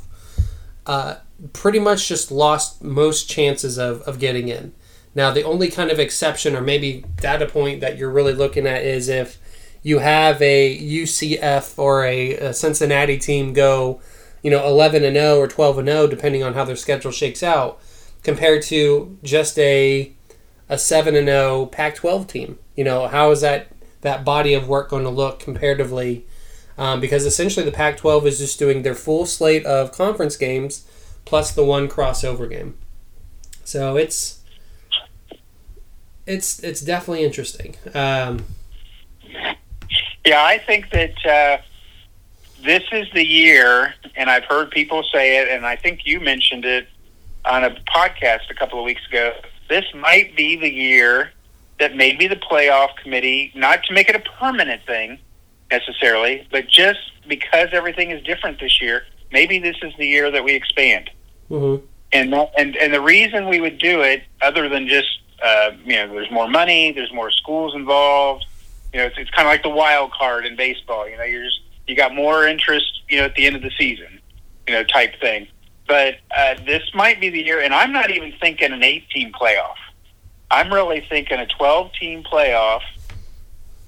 [0.85, 1.15] uh,
[1.53, 4.73] pretty much just lost most chances of, of getting in.
[5.15, 8.83] Now, the only kind of exception or maybe data point that you're really looking at
[8.83, 9.37] is if
[9.81, 14.01] you have a UCF or a, a Cincinnati team go,
[14.41, 17.43] you know, 11 and 0 or 12 and 0, depending on how their schedule shakes
[17.43, 17.79] out,
[18.23, 20.11] compared to just a
[20.69, 22.59] a 7 and 0 Pac-12 team.
[22.75, 23.67] You know, how is that
[24.01, 26.25] that body of work going to look comparatively?
[26.77, 30.87] Um, because essentially the Pac-12 is just doing their full slate of conference games
[31.25, 32.77] plus the one crossover game.
[33.63, 34.41] So it's
[36.25, 37.75] it's it's definitely interesting.
[37.93, 38.45] Um,
[40.25, 41.61] yeah, I think that uh,
[42.63, 46.65] this is the year, and I've heard people say it, and I think you mentioned
[46.65, 46.87] it
[47.45, 49.33] on a podcast a couple of weeks ago.
[49.73, 51.31] This might be the year
[51.79, 55.17] that maybe the playoff committee, not to make it a permanent thing
[55.71, 60.43] necessarily, but just because everything is different this year, maybe this is the year that
[60.43, 61.09] we expand.
[61.49, 61.83] Mm-hmm.
[62.11, 65.09] And and and the reason we would do it, other than just
[65.43, 68.45] uh, you know, there's more money, there's more schools involved.
[68.93, 71.09] You know, it's, it's kind of like the wild card in baseball.
[71.09, 73.71] You know, you're just, you got more interest, you know, at the end of the
[73.75, 74.19] season,
[74.67, 75.47] you know, type thing.
[75.87, 79.75] But uh, this might be the year, and I'm not even thinking an eight-team playoff.
[80.49, 82.81] I'm really thinking a 12-team playoff,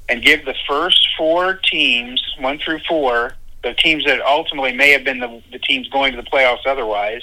[0.10, 5.04] and give the first four teams, one through four, the teams that ultimately may have
[5.04, 7.22] been the, the teams going to the playoffs otherwise,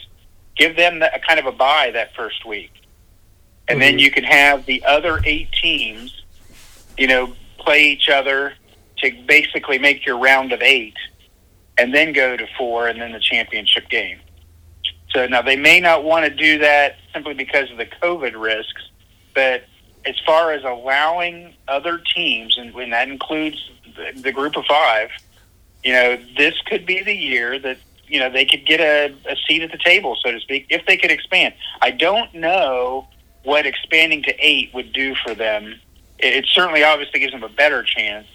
[0.56, 2.72] give them a kind of a bye that first week
[3.68, 3.80] and mm-hmm.
[3.80, 6.24] then you can have the other eight teams,
[6.98, 8.54] you know, play each other
[8.98, 10.96] to basically make your round of eight,
[11.78, 14.18] and then go to four, and then the championship game.
[15.12, 18.88] So now they may not want to do that simply because of the COVID risks,
[19.34, 19.64] but
[20.04, 25.10] as far as allowing other teams, and when that includes the, the group of five,
[25.84, 29.36] you know, this could be the year that you know they could get a, a
[29.46, 31.54] seat at the table, so to speak, if they could expand.
[31.80, 33.08] I don't know
[33.42, 35.80] what expanding to eight would do for them.
[36.18, 38.26] It, it certainly obviously gives them a better chance,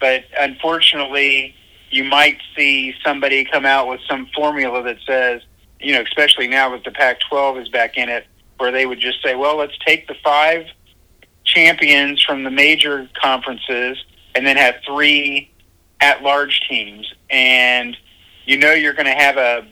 [0.00, 1.54] but unfortunately,
[1.90, 5.42] you might see somebody come out with some formula that says,
[5.82, 8.26] you know, especially now that the Pac 12 is back in it,
[8.58, 10.66] where they would just say, well, let's take the five
[11.44, 13.98] champions from the major conferences
[14.34, 15.50] and then have three
[16.00, 17.12] at large teams.
[17.30, 17.96] And
[18.44, 19.66] you know, you're going to have a,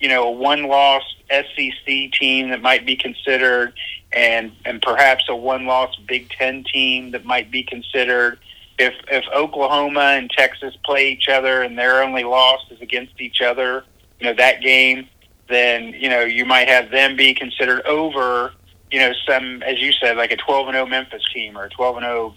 [0.00, 3.74] you know, a one loss SEC team that might be considered
[4.12, 8.38] and and perhaps a one loss Big Ten team that might be considered.
[8.78, 13.40] If if Oklahoma and Texas play each other and their only loss is against each
[13.42, 13.84] other,
[14.20, 15.08] you know that game,
[15.48, 18.52] then you know you might have them be considered over.
[18.90, 21.70] You know some, as you said, like a twelve and zero Memphis team or a
[21.70, 22.34] twelve and zero,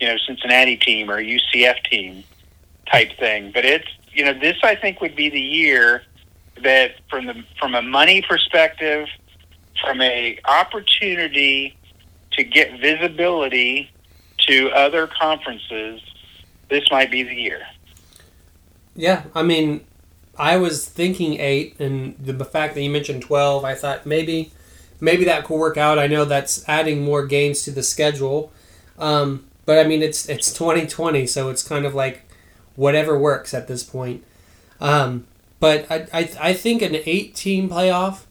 [0.00, 2.24] you know Cincinnati team or UCF team
[2.90, 3.50] type thing.
[3.52, 6.02] But it's you know this I think would be the year
[6.62, 9.08] that from the from a money perspective
[9.82, 11.76] from a opportunity
[12.32, 13.90] to get visibility
[14.38, 16.00] to other conferences,
[16.68, 17.62] this might be the year.
[18.96, 19.84] Yeah, I mean,
[20.36, 24.52] I was thinking eight, and the fact that you mentioned twelve, I thought maybe,
[25.00, 25.98] maybe that could work out.
[25.98, 28.52] I know that's adding more games to the schedule,
[28.98, 32.22] um, but I mean, it's it's twenty twenty, so it's kind of like
[32.76, 34.24] whatever works at this point.
[34.80, 35.26] Um,
[35.60, 38.24] but I, I I think an eight team playoff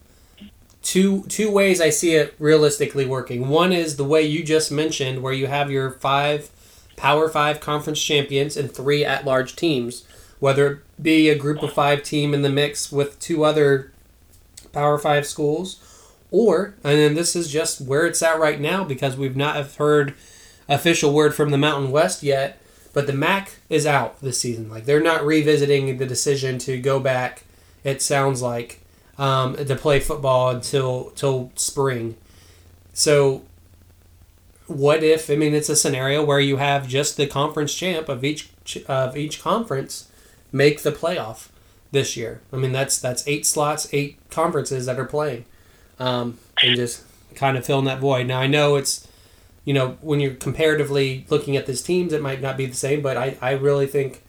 [0.82, 3.48] two two ways I see it realistically working.
[3.48, 6.50] One is the way you just mentioned, where you have your five
[6.96, 10.04] Power Five conference champions and three at large teams,
[10.44, 13.90] whether it be a group of five team in the mix with two other
[14.72, 15.80] Power Five schools,
[16.30, 19.74] or, and then this is just where it's at right now because we've not have
[19.76, 20.12] heard
[20.68, 22.60] official word from the Mountain West yet,
[22.92, 24.68] but the MAC is out this season.
[24.68, 27.44] Like they're not revisiting the decision to go back.
[27.82, 28.82] It sounds like
[29.16, 32.16] um, to play football until till spring.
[32.92, 33.44] So,
[34.66, 35.30] what if?
[35.30, 38.50] I mean, it's a scenario where you have just the conference champ of each
[38.86, 40.10] of each conference
[40.54, 41.48] make the playoff
[41.90, 42.40] this year.
[42.52, 45.44] I mean, that's that's eight slots, eight conferences that are playing,
[45.98, 48.26] um, and just kind of filling that void.
[48.26, 49.06] Now, I know it's
[49.64, 53.00] you know, when you're comparatively looking at these teams, it might not be the same,
[53.00, 54.22] but I, I really think,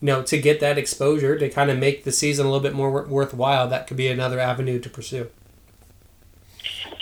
[0.00, 2.74] you know, to get that exposure, to kind of make the season a little bit
[2.74, 5.28] more worthwhile, that could be another avenue to pursue.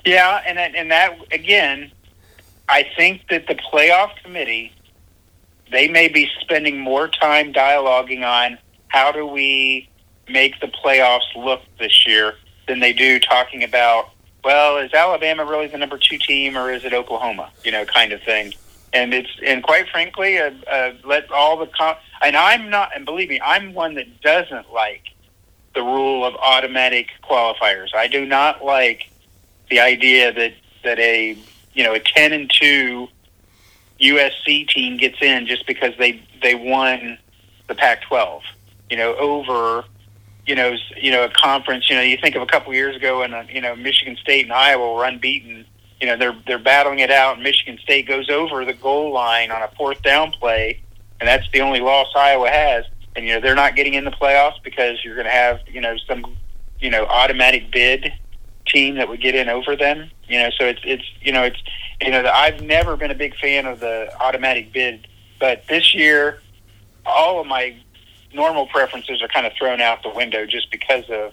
[0.04, 1.92] Yeah, and, and that, again,
[2.68, 4.72] I think that the playoff committee,
[5.70, 9.88] they may be spending more time dialoguing on how do we
[10.28, 12.34] make the playoffs look this year
[12.66, 14.10] than they do talking about
[14.46, 17.50] well, is Alabama really the number two team or is it Oklahoma?
[17.64, 18.54] You know, kind of thing.
[18.92, 23.04] And it's and quite frankly, uh, uh, let all the com- and I'm not and
[23.04, 25.02] believe me, I'm one that doesn't like
[25.74, 27.92] the rule of automatic qualifiers.
[27.92, 29.10] I do not like
[29.68, 30.52] the idea that
[30.84, 31.36] that a
[31.74, 33.08] you know a ten and two
[34.00, 37.18] USC team gets in just because they they won
[37.66, 38.42] the Pac-12.
[38.90, 39.84] You know, over
[40.46, 41.90] you know, you know, a conference.
[41.90, 44.44] You know, you think of a couple years ago, and uh, you know, Michigan State
[44.44, 45.66] and Iowa were unbeaten.
[46.00, 47.34] You know, they're they're battling it out.
[47.34, 50.80] And Michigan State goes over the goal line on a fourth down play,
[51.20, 52.84] and that's the only loss Iowa has.
[53.16, 55.80] And you know, they're not getting in the playoffs because you're going to have you
[55.80, 56.36] know some
[56.80, 58.12] you know automatic bid
[58.66, 60.10] team that would get in over them.
[60.28, 61.58] You know, so it's it's you know it's
[62.00, 65.08] you know I've never been a big fan of the automatic bid,
[65.40, 66.40] but this year
[67.04, 67.76] all of my
[68.32, 71.32] normal preferences are kind of thrown out the window just because of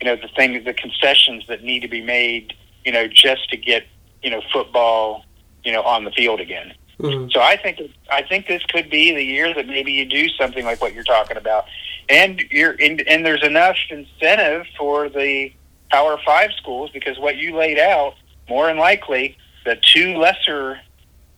[0.00, 2.54] you know the things, the concessions that need to be made,
[2.84, 3.86] you know, just to get
[4.22, 5.24] you know football,
[5.64, 6.74] you know, on the field again.
[6.98, 7.30] Mm-hmm.
[7.30, 7.80] So I think
[8.10, 11.04] I think this could be the year that maybe you do something like what you're
[11.04, 11.64] talking about,
[12.08, 15.52] and you're in, and there's enough incentive for the
[15.90, 18.14] Power Five schools because what you laid out,
[18.48, 20.80] more than likely, the two lesser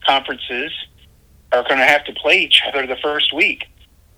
[0.05, 0.73] conferences
[1.53, 3.67] are going to have to play each other the first week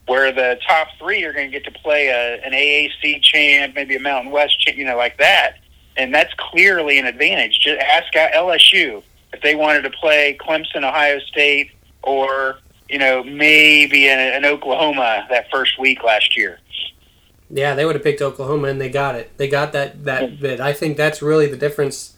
[0.08, 3.96] where the top three are going to get to play a, an AAC champ, maybe
[3.96, 5.58] a Mountain West champ, you know, like that.
[5.96, 7.60] And that's clearly an advantage.
[7.60, 14.08] Just ask LSU if they wanted to play Clemson, Ohio State, or you know maybe
[14.08, 16.58] in Oklahoma that first week last year.
[17.50, 19.36] Yeah, they would have picked Oklahoma, and they got it.
[19.38, 20.60] They got that that bit.
[20.60, 22.16] I think that's really the difference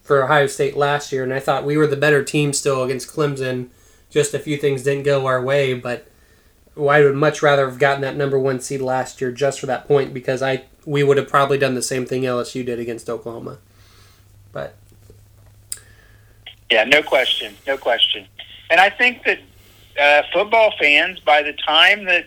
[0.00, 1.22] for Ohio State last year.
[1.22, 3.68] And I thought we were the better team still against Clemson.
[4.10, 6.08] Just a few things didn't go our way, but
[6.86, 9.88] I would much rather have gotten that number one seed last year just for that
[9.88, 13.58] point because I we would have probably done the same thing LSU did against Oklahoma.
[14.52, 14.76] But
[16.70, 18.26] yeah, no question, no question.
[18.70, 19.40] And I think that
[20.00, 22.26] uh, football fans, by the time that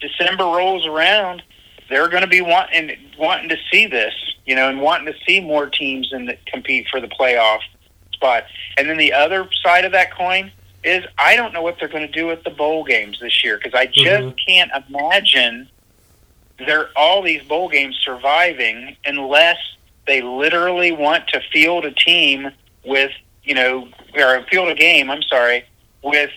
[0.00, 1.42] December rolls around,
[1.90, 4.14] they're going to be wanting wanting to see this,
[4.46, 7.60] you know, and wanting to see more teams that compete for the playoff
[8.12, 8.44] spot.
[8.76, 10.52] And then the other side of that coin
[10.84, 13.56] is I don't know what they're going to do with the bowl games this year
[13.56, 14.36] because I just mm-hmm.
[14.46, 15.68] can't imagine
[16.58, 19.58] there all these bowl games surviving unless
[20.06, 22.50] they literally want to field a team
[22.84, 23.12] with
[23.44, 25.10] you know or field a game.
[25.10, 25.64] I'm sorry
[26.02, 26.30] with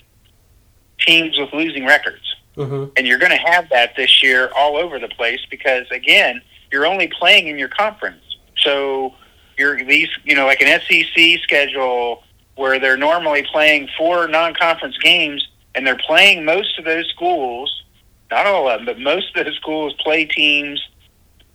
[0.99, 2.91] teams with losing records, mm-hmm.
[2.95, 6.86] and you're going to have that this year all over the place because again you're
[6.86, 8.23] only playing in your conference,
[8.58, 9.13] so
[9.58, 12.23] you're these you know like an SEC schedule
[12.55, 17.83] where they're normally playing four non-conference games, and they're playing most of those schools,
[18.29, 20.86] not all of them, but most of those schools play teams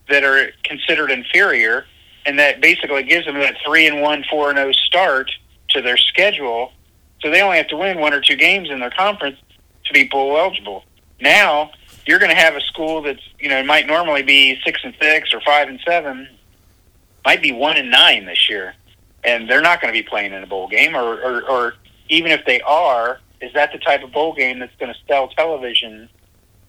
[0.09, 1.87] that are considered inferior,
[2.25, 5.31] and that basically gives them that three and one, four and zero oh start
[5.71, 6.73] to their schedule.
[7.21, 9.39] So they only have to win one or two games in their conference
[9.85, 10.85] to be bowl eligible.
[11.21, 11.71] Now
[12.07, 15.35] you're going to have a school that's you know might normally be six and six
[15.35, 16.29] or five and seven,
[17.25, 18.75] might be one and nine this year
[19.27, 21.74] and they're not going to be playing in a bowl game, or, or, or
[22.09, 25.29] even if they are, is that the type of bowl game that's going to sell
[25.29, 26.09] television,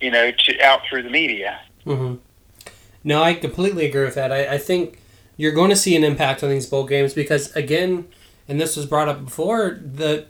[0.02, 1.62] you know, to out through the media?
[1.86, 2.16] Mm-hmm.
[3.04, 4.32] No, I completely agree with that.
[4.32, 5.00] I, I think
[5.38, 8.08] you're going to see an impact on these bowl games because, again,
[8.48, 10.26] and this was brought up before, the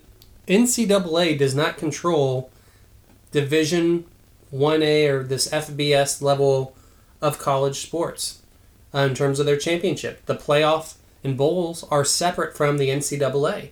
[0.48, 2.52] NCAA does not control
[3.32, 4.06] Division
[4.54, 6.76] 1A or this FBS level
[7.22, 8.42] of college sports
[8.94, 10.26] uh, in terms of their championship.
[10.26, 10.96] The playoff
[11.28, 13.72] and bowls are separate from the NCAA.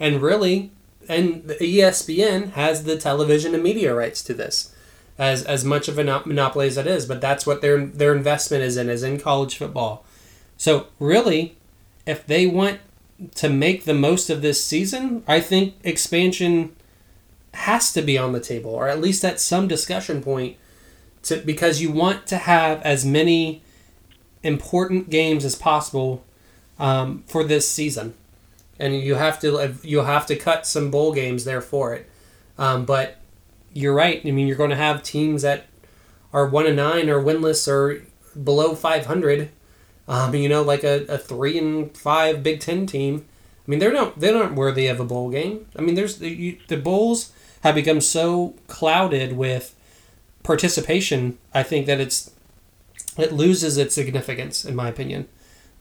[0.00, 0.70] And really,
[1.08, 4.74] and the ESPN has the television and media rights to this,
[5.18, 7.06] as as much of a monopoly as it is.
[7.06, 10.04] But that's what their their investment is in is in college football.
[10.56, 11.56] So really,
[12.06, 12.80] if they want
[13.36, 16.74] to make the most of this season, I think expansion
[17.52, 20.56] has to be on the table, or at least at some discussion point,
[21.24, 23.62] to because you want to have as many
[24.42, 26.24] important games as possible
[26.78, 28.14] um, for this season,
[28.78, 32.08] and you have to you'll have to cut some bowl games there for it.
[32.58, 33.18] Um, but
[33.72, 34.20] you're right.
[34.24, 35.66] I mean, you're going to have teams that
[36.32, 38.02] are one and nine or winless or
[38.42, 39.50] below 500.
[40.06, 43.24] Um, you know, like a, a three and five Big Ten team.
[43.66, 45.66] I mean, they're not they're not worthy of a bowl game.
[45.76, 49.74] I mean, there's the, you, the bowls have become so clouded with
[50.42, 51.38] participation.
[51.54, 52.30] I think that it's
[53.16, 55.28] it loses its significance, in my opinion.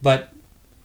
[0.02, 0.32] But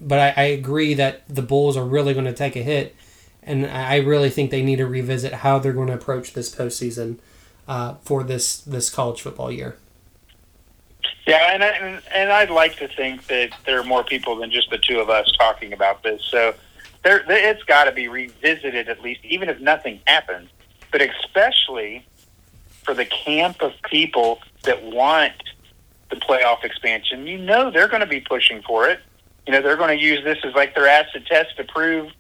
[0.01, 2.95] but I, I agree that the Bulls are really going to take a hit,
[3.43, 7.19] and I really think they need to revisit how they're going to approach this postseason
[7.67, 9.77] uh, for this this college football year.
[11.27, 14.71] Yeah, and, I, and I'd like to think that there are more people than just
[14.71, 16.23] the two of us talking about this.
[16.25, 16.55] So
[17.05, 20.49] there it's got to be revisited at least, even if nothing happens.
[20.91, 22.07] But especially
[22.83, 25.35] for the camp of people that want
[26.09, 29.01] the playoff expansion, you know they're going to be pushing for it.
[29.49, 32.13] You know they're going to use this as like their acid test to prove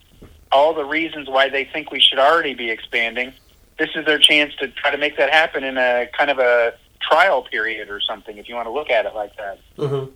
[0.50, 3.34] all the reasons why they think we should already be expanding.
[3.78, 6.72] This is their chance to try to make that happen in a kind of a
[7.02, 9.60] trial period or something, if you want to look at it like that.
[9.76, 10.10] Mm-hmm.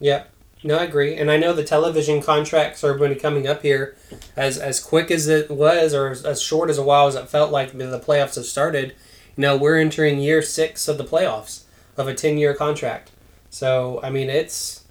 [0.00, 0.24] Yeah.
[0.64, 3.62] No, I agree, and I know the television contracts are going to be coming up
[3.62, 3.96] here,
[4.34, 7.52] as as quick as it was, or as, short as a while as it felt
[7.52, 8.96] like the playoffs have started.
[9.36, 11.62] You know, we're entering year six of the playoffs
[11.96, 13.12] of a ten year contract.
[13.50, 14.83] So I mean, it's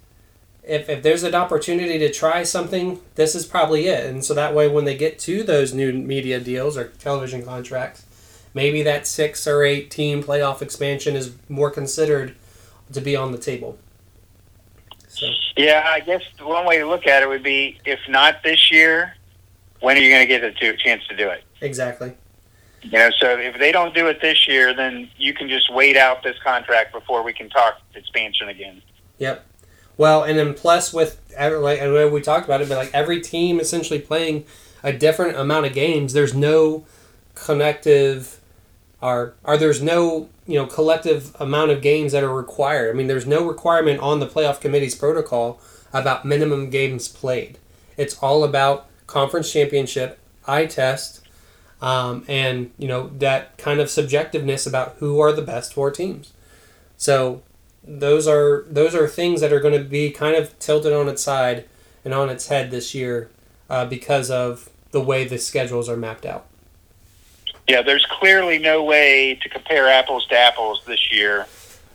[0.66, 4.06] if if there's an opportunity to try something, this is probably it.
[4.06, 8.04] And so that way, when they get to those new media deals or television contracts,
[8.54, 12.34] maybe that six or eight team playoff expansion is more considered
[12.92, 13.78] to be on the table.
[15.08, 18.72] So Yeah, I guess one way to look at it would be if not this
[18.72, 19.14] year,
[19.80, 21.44] when are you going to get a chance to do it?
[21.60, 22.14] exactly.
[22.82, 25.96] You know, so if they don't do it this year, then you can just wait
[25.96, 28.82] out this contract before we can talk expansion again.
[29.16, 29.46] Yep.
[29.96, 33.60] Well, and then plus with like know we talked about it, but like every team
[33.60, 34.44] essentially playing
[34.82, 36.12] a different amount of games.
[36.12, 36.84] There's no
[37.34, 38.40] connective,
[39.00, 42.94] or or there's no you know collective amount of games that are required.
[42.94, 45.60] I mean, there's no requirement on the playoff committee's protocol
[45.92, 47.58] about minimum games played.
[47.96, 51.20] It's all about conference championship, eye test,
[51.80, 56.32] um, and you know that kind of subjectiveness about who are the best four teams.
[56.96, 57.42] So
[57.86, 61.22] those are those are things that are going to be kind of tilted on its
[61.22, 61.64] side
[62.04, 63.30] and on its head this year
[63.68, 66.46] uh, because of the way the schedules are mapped out.
[67.66, 71.46] Yeah, there's clearly no way to compare apples to apples this year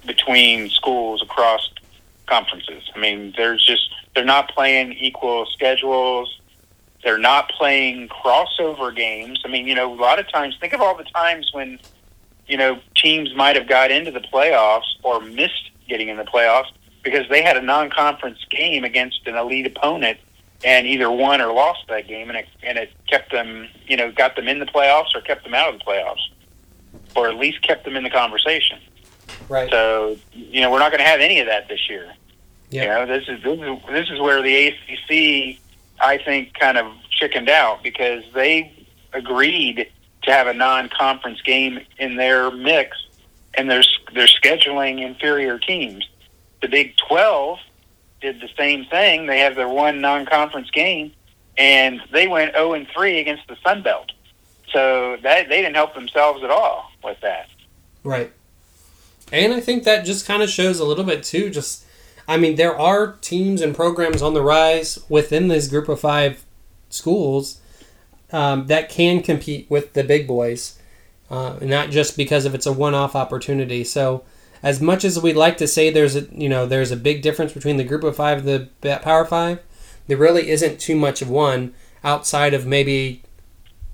[0.05, 1.69] between schools across
[2.25, 2.83] conferences.
[2.95, 6.39] I mean, there's just they're not playing equal schedules.
[7.03, 9.41] They're not playing crossover games.
[9.45, 11.79] I mean, you know, a lot of times think of all the times when
[12.47, 16.71] you know teams might have got into the playoffs or missed getting in the playoffs
[17.03, 20.17] because they had a non-conference game against an elite opponent
[20.63, 24.11] and either won or lost that game, and it and it kept them, you know,
[24.11, 26.19] got them in the playoffs or kept them out of the playoffs,
[27.15, 28.79] or at least kept them in the conversation.
[29.47, 29.69] Right.
[29.69, 32.13] So you know, we're not going to have any of that this year.
[32.69, 32.83] Yeah.
[32.83, 35.59] You know, this is this is this is where the ACC,
[36.01, 38.73] I think, kind of chickened out because they
[39.13, 39.89] agreed
[40.23, 42.97] to have a non-conference game in their mix,
[43.55, 43.83] and they're
[44.13, 46.07] they're scheduling inferior teams.
[46.61, 47.59] The Big Twelve
[48.21, 49.25] did the same thing.
[49.25, 51.13] They have their one non-conference game,
[51.57, 54.11] and they went zero and three against the Sun Belt.
[54.71, 57.47] So that they didn't help themselves at all with that.
[58.03, 58.31] Right.
[59.31, 61.49] And I think that just kind of shows a little bit too.
[61.49, 61.85] Just,
[62.27, 66.45] I mean, there are teams and programs on the rise within this group of five
[66.89, 67.61] schools
[68.31, 70.78] um, that can compete with the big boys,
[71.29, 73.83] uh, not just because of it's a one-off opportunity.
[73.83, 74.23] So,
[74.61, 77.53] as much as we'd like to say there's a you know there's a big difference
[77.53, 79.59] between the group of five and the Power Five,
[80.07, 81.73] there really isn't too much of one
[82.03, 83.21] outside of maybe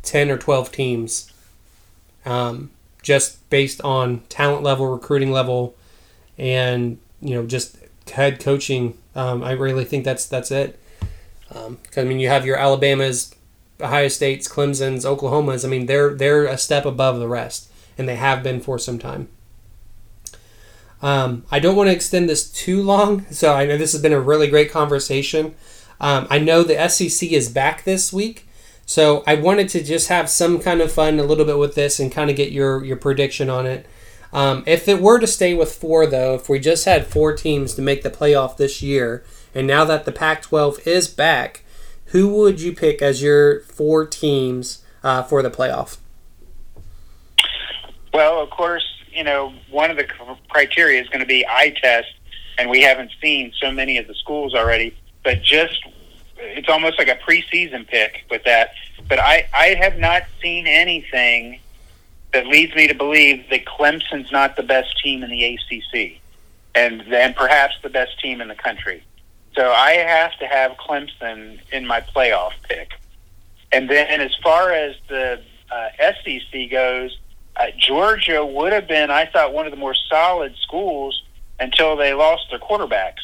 [0.01, 1.31] ten or twelve teams.
[2.25, 2.71] Um,
[3.03, 5.75] just based on talent level, recruiting level,
[6.38, 7.77] and you know just
[8.09, 8.97] head coaching.
[9.13, 10.79] Um, I really think that's that's it.
[11.47, 13.34] Because I mean, you have your Alabamas,
[13.82, 15.65] Ohio States, Clemson's, Oklahomas.
[15.65, 18.99] I mean, they're they're a step above the rest, and they have been for some
[18.99, 19.28] time.
[21.01, 24.13] Um, I don't want to extend this too long, so I know this has been
[24.13, 25.55] a really great conversation.
[25.99, 28.47] Um, I know the SEC is back this week,
[28.86, 31.99] So I wanted to just have some kind of fun a little bit with this
[31.99, 33.86] and kind of get your your prediction on it.
[34.34, 37.73] Um, if it were to stay with four, though, if we just had four teams
[37.76, 39.23] to make the playoff this year,
[39.53, 41.63] and now that the Pac-12 is back,
[42.16, 45.97] who would you pick as your four teams uh, for the playoff?
[48.13, 50.07] Well, of course, you know one of the
[50.47, 52.07] criteria is going to be eye test,
[52.57, 54.95] and we haven't seen so many of the schools already.
[55.26, 55.78] But just
[56.38, 58.72] it's almost like a preseason pick with that.
[59.09, 61.59] But I I have not seen anything
[62.32, 66.22] that leads me to believe that Clemson's not the best team in the ACC,
[66.76, 69.03] and and perhaps the best team in the country.
[69.55, 72.91] So I have to have Clemson in my playoff pick.
[73.71, 75.41] And then as far as the
[75.71, 77.17] uh, SEC goes,
[77.55, 81.23] uh, Georgia would have been, I thought, one of the more solid schools
[81.59, 83.21] until they lost their quarterbacks.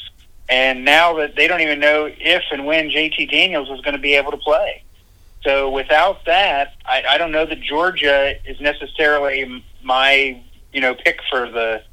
[0.48, 4.02] And now that they don't even know if and when JT Daniels is going to
[4.02, 4.84] be able to play.
[5.44, 11.20] So without that, I, I don't know that Georgia is necessarily my, you know, pick
[11.30, 11.84] for the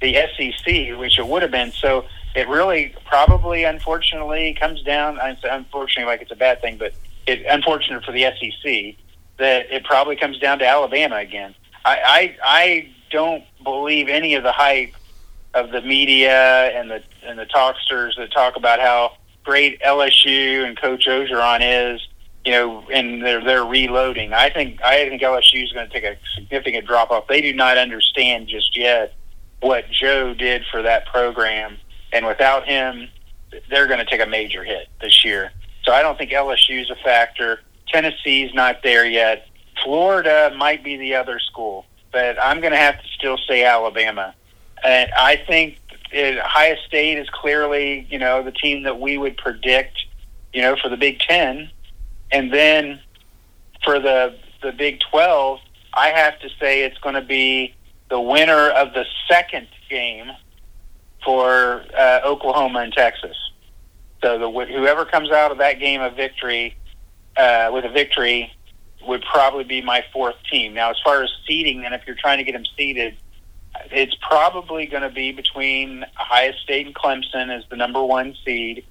[0.00, 1.72] the SEC, which it would have been.
[1.72, 5.18] So it really probably, unfortunately, comes down.
[5.42, 6.94] Unfortunately, like it's a bad thing, but
[7.26, 8.96] it unfortunate for the SEC
[9.38, 11.54] that it probably comes down to Alabama again.
[11.84, 14.94] I, I I don't believe any of the hype
[15.54, 20.80] of the media and the and the talksters that talk about how great LSU and
[20.80, 22.06] Coach Orgeron is,
[22.44, 24.32] you know, and they're they're reloading.
[24.32, 27.26] I think I think LSU is going to take a significant drop off.
[27.26, 29.14] They do not understand just yet
[29.60, 31.78] what Joe did for that program,
[32.12, 33.08] and without him,
[33.68, 35.50] they're going to take a major hit this year.
[35.84, 37.60] So I don't think LSU is a factor.
[37.88, 39.46] Tennessee's not there yet.
[39.82, 44.34] Florida might be the other school, but I'm going to have to still say Alabama.
[44.84, 45.78] And I think
[46.14, 49.98] Ohio State is clearly, you know, the team that we would predict,
[50.52, 51.70] you know, for the Big Ten,
[52.30, 53.00] and then
[53.84, 55.60] for the the Big Twelve,
[55.94, 57.74] I have to say it's going to be
[58.10, 60.30] the winner of the second game
[61.24, 63.36] for uh, Oklahoma and Texas.
[64.22, 66.76] So the whoever comes out of that game of victory
[67.36, 68.52] uh, with a victory
[69.06, 70.74] would probably be my fourth team.
[70.74, 73.16] Now, as far as seeding, and if you're trying to get them seeded,
[73.90, 78.84] it's probably going to be between Ohio State and Clemson as the number one seed,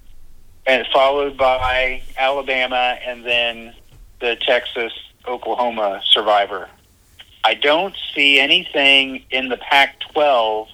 [0.66, 3.74] and followed by Alabama, and then
[4.20, 4.92] the Texas
[5.26, 6.68] Oklahoma survivor.
[7.44, 10.68] I don't see anything in the Pac 12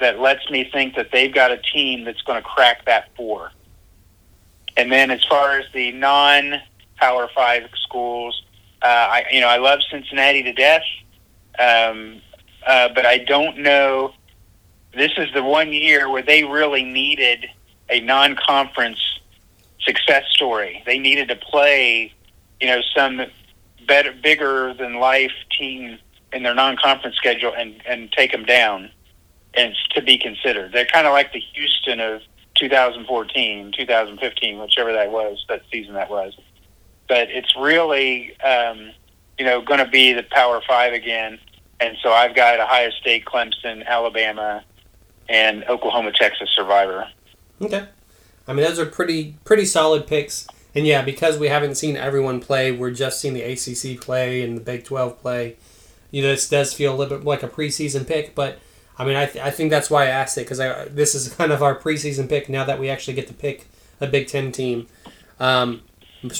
[0.00, 3.52] that lets me think that they've got a team that's going to crack that four.
[4.76, 6.60] And then as far as the non
[6.96, 8.42] Power Five schools,
[8.82, 10.82] uh, I you know I love Cincinnati to death,
[11.58, 12.20] um,
[12.66, 14.14] uh, but I don't know.
[14.94, 17.46] This is the one year where they really needed
[17.90, 18.98] a non-conference
[19.80, 20.82] success story.
[20.84, 22.12] They needed to play,
[22.60, 23.20] you know, some
[23.86, 25.98] better, bigger than life team
[26.32, 28.90] in their non-conference schedule and and take them down,
[29.54, 30.72] and to be considered.
[30.72, 32.22] They're kind of like the Houston of
[32.56, 36.36] 2014, 2015, whichever that was, that season that was.
[37.08, 38.92] But it's really, um,
[39.38, 41.38] you know, going to be the Power Five again.
[41.80, 44.62] And so I've got Ohio State, Clemson, Alabama,
[45.28, 47.08] and Oklahoma, Texas Survivor.
[47.60, 47.86] Okay.
[48.46, 50.46] I mean, those are pretty pretty solid picks.
[50.74, 54.56] And yeah, because we haven't seen everyone play, we're just seeing the ACC play and
[54.56, 55.56] the Big 12 play.
[56.10, 58.58] You know, this does feel a little bit like a preseason pick, but
[59.00, 60.58] I mean, I, th- I think that's why I asked it because
[60.92, 63.66] this is kind of our preseason pick now that we actually get to pick
[63.98, 64.88] a Big Ten team,
[65.38, 65.80] um,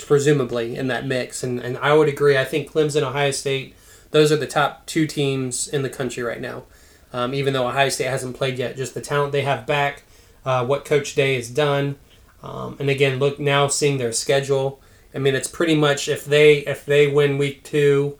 [0.05, 1.43] presumably in that mix.
[1.43, 2.37] And, and I would agree.
[2.37, 3.75] I think Clemson, Ohio State,
[4.11, 6.63] those are the top two teams in the country right now.
[7.11, 10.03] Um, even though Ohio State hasn't played yet, just the talent they have back,
[10.45, 11.97] uh, what Coach Day has done,
[12.43, 14.81] um, and again, look now seeing their schedule.
[15.13, 18.17] I mean, it's pretty much if they if they win week two,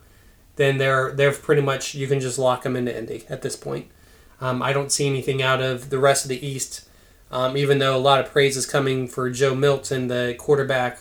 [0.57, 3.87] then they're they're pretty much you can just lock them into Indy at this point.
[4.41, 6.89] Um, I don't see anything out of the rest of the East,
[7.31, 10.99] um, even though a lot of praise is coming for Joe Milton, the quarterback,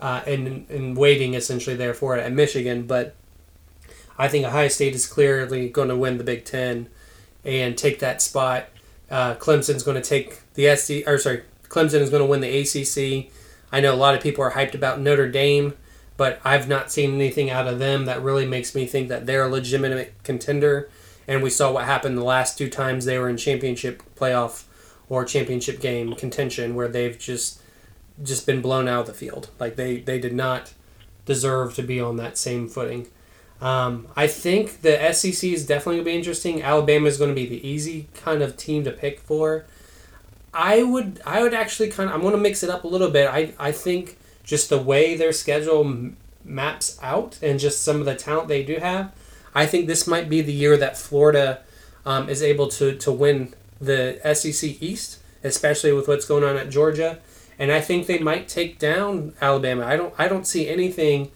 [0.00, 2.86] uh, and, and waiting essentially there for it at Michigan.
[2.86, 3.14] But
[4.18, 6.88] I think Ohio State is clearly going to win the Big Ten
[7.44, 8.68] and take that spot.
[9.08, 12.58] Uh, Clemson's going to take the SD, or sorry, Clemson is going to win the
[12.58, 13.32] ACC.
[13.70, 15.74] I know a lot of people are hyped about Notre Dame,
[16.16, 19.44] but I've not seen anything out of them that really makes me think that they're
[19.44, 20.90] a legitimate contender
[21.26, 24.64] and we saw what happened the last two times they were in championship playoff
[25.08, 27.60] or championship game contention where they've just
[28.22, 29.50] just been blown out of the field.
[29.58, 30.74] Like they they did not
[31.24, 33.08] deserve to be on that same footing.
[33.60, 36.62] Um, I think the SEC is definitely going to be interesting.
[36.62, 39.64] Alabama is going to be the easy kind of team to pick for.
[40.52, 43.10] I would I would actually kind of I'm going to mix it up a little
[43.10, 43.28] bit.
[43.28, 46.12] I I think just the way their schedule
[46.44, 49.12] maps out and just some of the talent they do have,
[49.54, 51.60] I think this might be the year that Florida
[52.06, 56.70] um, is able to, to win the SEC East, especially with what's going on at
[56.70, 57.18] Georgia.
[57.58, 59.84] And I think they might take down Alabama.
[59.84, 61.30] I don't I don't see anything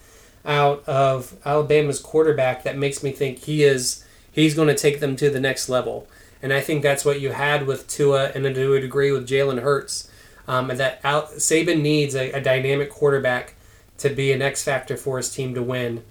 [0.44, 5.16] out of Alabama's quarterback that makes me think he is he's going to take them
[5.16, 6.08] to the next level.
[6.42, 9.62] And I think that's what you had with Tua and to a degree with Jalen
[9.62, 10.10] Hurts.
[10.46, 13.54] Um, and that Al- Saban needs a, a, dynamic quarterback
[13.98, 16.04] to be an X factor for his team to win.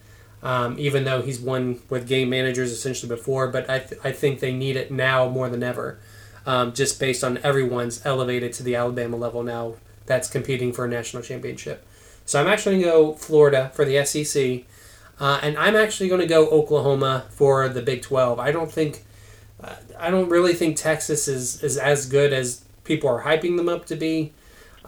[0.46, 4.42] Um, even though he's won with game managers essentially before, but I, th- I think
[4.42, 5.98] they need it now more than ever,
[6.46, 9.74] um, just based on everyone's elevated to the Alabama level now
[10.06, 11.84] that's competing for a national championship.
[12.28, 14.66] So I'm actually going to go Florida for the SEC,
[15.20, 18.40] uh, and I'm actually going to go Oklahoma for the Big 12.
[18.40, 19.04] I don't think,
[19.98, 23.88] I don't really think Texas is, is as good as people are hyping them up
[23.88, 24.32] to be.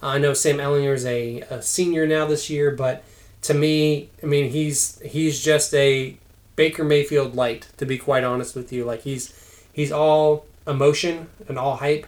[0.03, 3.03] I know Sam Ehlinger is a, a senior now this year, but
[3.47, 6.17] to me, I mean, he's he's just a
[6.57, 7.69] Baker Mayfield light.
[7.77, 9.33] To be quite honest with you, like he's
[9.71, 12.07] he's all emotion and all hype,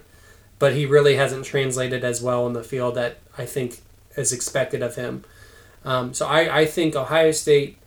[0.59, 3.79] but he really hasn't translated as well in the field that I think
[4.17, 5.23] is expected of him.
[5.85, 7.77] Um, so I, I think Ohio State,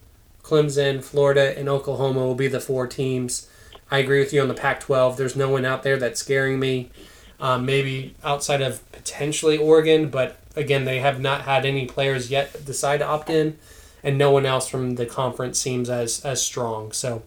[0.43, 3.51] Clemson, Florida, and Oklahoma will be the four teams.
[3.91, 5.19] I agree with you on the Pac 12.
[5.19, 6.91] There's no one out there that's scaring me.
[7.39, 12.65] Um, maybe outside of potentially Oregon, but again, they have not had any players yet
[12.65, 13.59] decide to opt in,
[14.03, 16.93] and no one else from the conference seems as as strong.
[16.93, 17.23] So,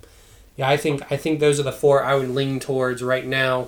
[0.57, 3.67] yeah, I think I think those are the four I would lean towards right now.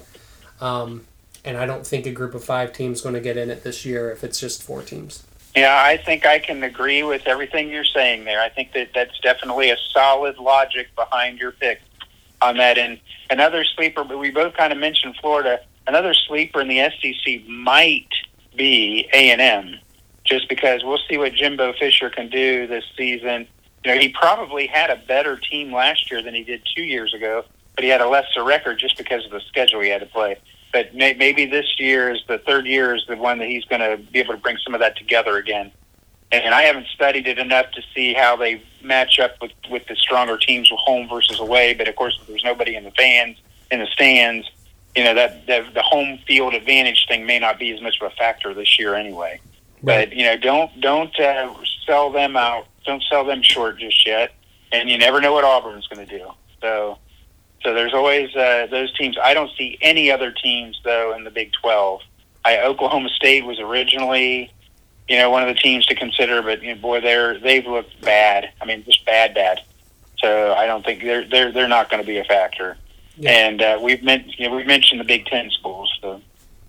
[0.59, 1.05] Um,
[1.45, 3.85] and I don't think a group of five teams going to get in it this
[3.85, 5.23] year if it's just four teams.
[5.55, 8.41] Yeah, I think I can agree with everything you're saying there.
[8.41, 11.79] I think that that's definitely a solid logic behind your pick
[12.41, 12.77] on that.
[12.77, 12.99] And
[13.29, 15.61] another sleeper, but we both kind of mentioned Florida.
[15.87, 18.09] Another sleeper in the SEC might
[18.57, 19.79] be A and M,
[20.23, 23.47] just because we'll see what Jimbo Fisher can do this season.
[23.85, 27.13] You know, he probably had a better team last year than he did two years
[27.13, 27.45] ago,
[27.75, 30.37] but he had a lesser record just because of the schedule he had to play
[30.77, 33.81] but may, maybe this year is the third year is the one that he's going
[33.81, 35.71] to be able to bring some of that together again.
[36.31, 39.95] And I haven't studied it enough to see how they match up with with the
[39.95, 41.73] stronger teams home versus away.
[41.73, 43.37] But of course, there's nobody in the fans
[43.71, 44.49] in the stands,
[44.97, 48.11] you know that, that the home field advantage thing may not be as much of
[48.11, 49.39] a factor this year anyway.
[49.83, 50.09] Right.
[50.09, 51.53] But you know, don't don't uh,
[51.85, 52.67] sell them out.
[52.83, 54.33] Don't sell them short just yet.
[54.71, 56.31] And you never know what Auburn's going to do.
[56.61, 56.97] So
[57.63, 59.17] so there's always uh, those teams.
[59.21, 62.01] I don't see any other teams though in the Big Twelve.
[62.43, 64.51] I, Oklahoma State was originally,
[65.07, 68.01] you know, one of the teams to consider, but you know, boy, they're they've looked
[68.01, 68.49] bad.
[68.59, 69.61] I mean, just bad, bad.
[70.17, 72.77] So I don't think they're they're they're not going to be a factor.
[73.17, 73.31] Yeah.
[73.31, 75.91] And uh, we've meant, you know, we've mentioned the Big Ten schools.
[76.01, 76.21] So.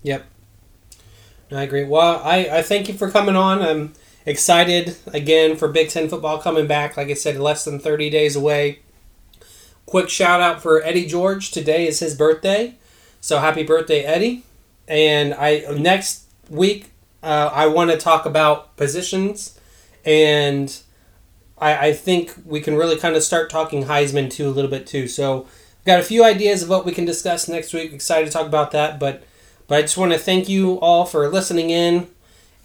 [0.03, 0.25] Yep.
[1.51, 1.83] I agree.
[1.83, 3.61] Well, I, I thank you for coming on.
[3.61, 3.93] I'm
[4.25, 6.97] excited again for Big Ten football coming back.
[6.97, 8.79] Like I said, less than 30 days away.
[9.85, 11.49] Quick shout out for Eddie George.
[11.49, 12.75] Today is his birthday,
[13.19, 14.43] so happy birthday, Eddie!
[14.87, 16.91] And I next week
[17.23, 19.59] uh, I want to talk about positions,
[20.05, 20.79] and
[21.57, 24.85] I, I think we can really kind of start talking Heisman too a little bit
[24.85, 25.07] too.
[25.07, 25.47] So
[25.89, 27.91] got a few ideas of what we can discuss next week.
[27.91, 29.23] Excited to talk about that, but
[29.67, 32.07] but I just want to thank you all for listening in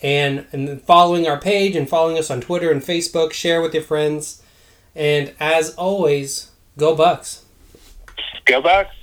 [0.03, 3.33] and and following our page and following us on Twitter and Facebook.
[3.33, 4.43] Share with your friends,
[4.95, 7.45] and as always Go Bucks.
[8.45, 8.95] Go Bucks.